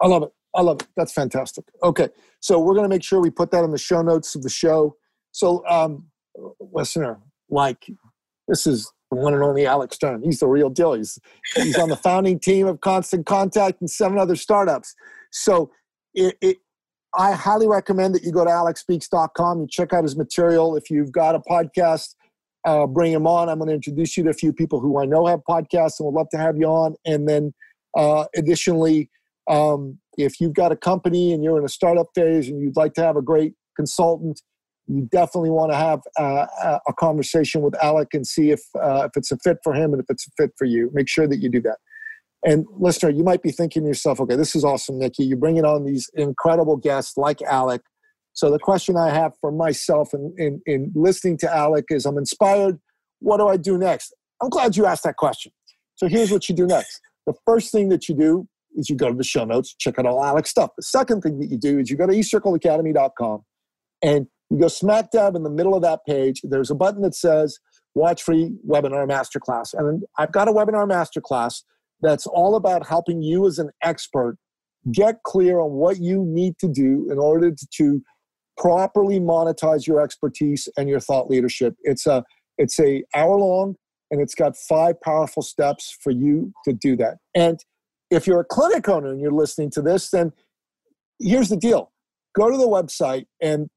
[0.00, 0.30] I love it.
[0.54, 0.88] I love it.
[0.96, 1.64] That's fantastic.
[1.82, 2.08] Okay.
[2.40, 4.50] So we're going to make sure we put that in the show notes of the
[4.50, 4.96] show.
[5.32, 6.06] So, um,
[6.72, 7.18] listener,
[7.50, 7.86] like,
[8.46, 10.22] this is the one and only Alec Stern.
[10.22, 10.94] He's the real deal.
[10.94, 11.18] He's,
[11.54, 14.94] he's on the founding team of Constant Contact and seven other startups.
[15.30, 15.70] So,
[16.14, 16.56] it, it
[17.14, 19.60] I highly recommend that you go to alecspeaks.com.
[19.60, 20.76] You check out his material.
[20.76, 22.14] If you've got a podcast,
[22.64, 23.48] uh, bring him on.
[23.48, 26.06] I'm going to introduce you to a few people who I know have podcasts and
[26.06, 26.94] would love to have you on.
[27.04, 27.54] And then,
[27.96, 29.10] uh, additionally,
[29.48, 32.94] um, if you've got a company and you're in a startup phase and you'd like
[32.94, 34.42] to have a great consultant,
[34.86, 36.46] you definitely want to have uh,
[36.88, 40.02] a conversation with Alec and see if uh, if it's a fit for him and
[40.02, 40.90] if it's a fit for you.
[40.92, 41.76] Make sure that you do that.
[42.44, 45.24] And listener, you might be thinking to yourself, okay, this is awesome, Nikki.
[45.24, 47.82] You're bringing on these incredible guests like Alec.
[48.38, 52.16] So the question I have for myself in, in, in listening to Alec is I'm
[52.16, 52.78] inspired.
[53.18, 54.14] What do I do next?
[54.40, 55.50] I'm glad you asked that question.
[55.96, 57.00] So here's what you do next.
[57.26, 60.06] The first thing that you do is you go to the show notes, check out
[60.06, 60.70] all Alec's stuff.
[60.76, 63.40] The second thing that you do is you go to eCircleacademy.com
[64.02, 66.40] and you go smack dab in the middle of that page.
[66.44, 67.58] There's a button that says
[67.96, 69.74] watch free webinar masterclass.
[69.76, 71.64] And I've got a webinar masterclass
[72.02, 74.38] that's all about helping you as an expert
[74.92, 78.00] get clear on what you need to do in order to, to
[78.58, 81.74] properly monetize your expertise and your thought leadership.
[81.82, 82.24] It's a
[82.58, 83.76] it's a hour long
[84.10, 87.18] and it's got five powerful steps for you to do that.
[87.34, 87.60] And
[88.10, 90.32] if you're a clinic owner and you're listening to this, then
[91.20, 91.92] here's the deal.
[92.36, 93.68] Go to the website and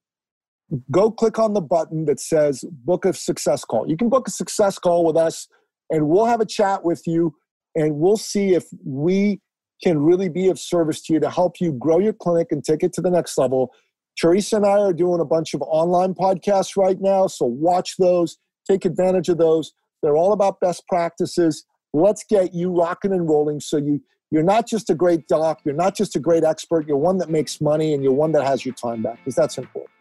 [0.90, 3.88] go click on the button that says book a success call.
[3.88, 5.48] You can book a success call with us
[5.90, 7.36] and we'll have a chat with you
[7.76, 9.42] and we'll see if we
[9.84, 12.84] can really be of service to you to help you grow your clinic and take
[12.84, 13.72] it to the next level.
[14.20, 18.38] Teresa and I are doing a bunch of online podcasts right now, so watch those,
[18.70, 19.74] take advantage of those.
[20.04, 21.66] They're all about best practices.
[21.94, 24.02] Let's get you rocking and rolling so you
[24.34, 27.30] you're not just a great doc, you're not just a great expert, you're one that
[27.30, 29.92] makes money and you're one that has your time back because that's important.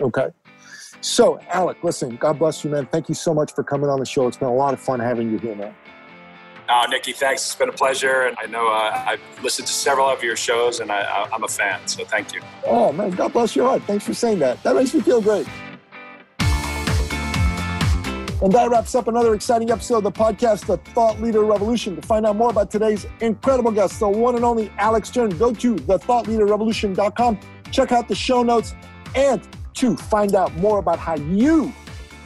[0.00, 0.28] Okay.
[1.00, 2.86] So, Alec, listen, God bless you, man.
[2.86, 4.28] Thank you so much for coming on the show.
[4.28, 5.74] It's been a lot of fun having you here, man.
[6.68, 7.42] Uh, Nikki, thanks.
[7.42, 8.22] It's been a pleasure.
[8.22, 11.48] And I know uh, I've listened to several of your shows and I, am a
[11.48, 11.80] fan.
[11.86, 12.40] So thank you.
[12.66, 13.10] Oh, man.
[13.10, 13.82] God bless your heart.
[13.82, 14.62] Thanks for saying that.
[14.62, 15.46] That makes me feel great.
[18.42, 21.96] And that wraps up another exciting episode of the podcast, The Thought Leader Revolution.
[21.96, 25.54] To find out more about today's incredible guest, the one and only Alec Stern, go
[25.54, 27.38] to thethoughtleaderrevolution.com.
[27.70, 28.74] Check out the show notes
[29.14, 31.72] and to find out more about how you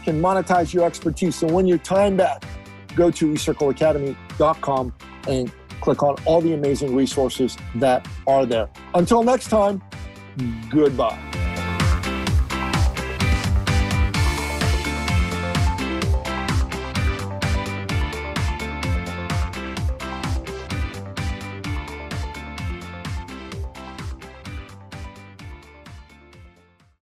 [0.05, 2.43] can monetize your expertise and win your time back
[2.99, 4.93] go to eCircleAcademy.com
[5.29, 8.69] and click on all the amazing resources that are there.
[8.95, 9.81] Until next time,
[10.71, 11.48] goodbye.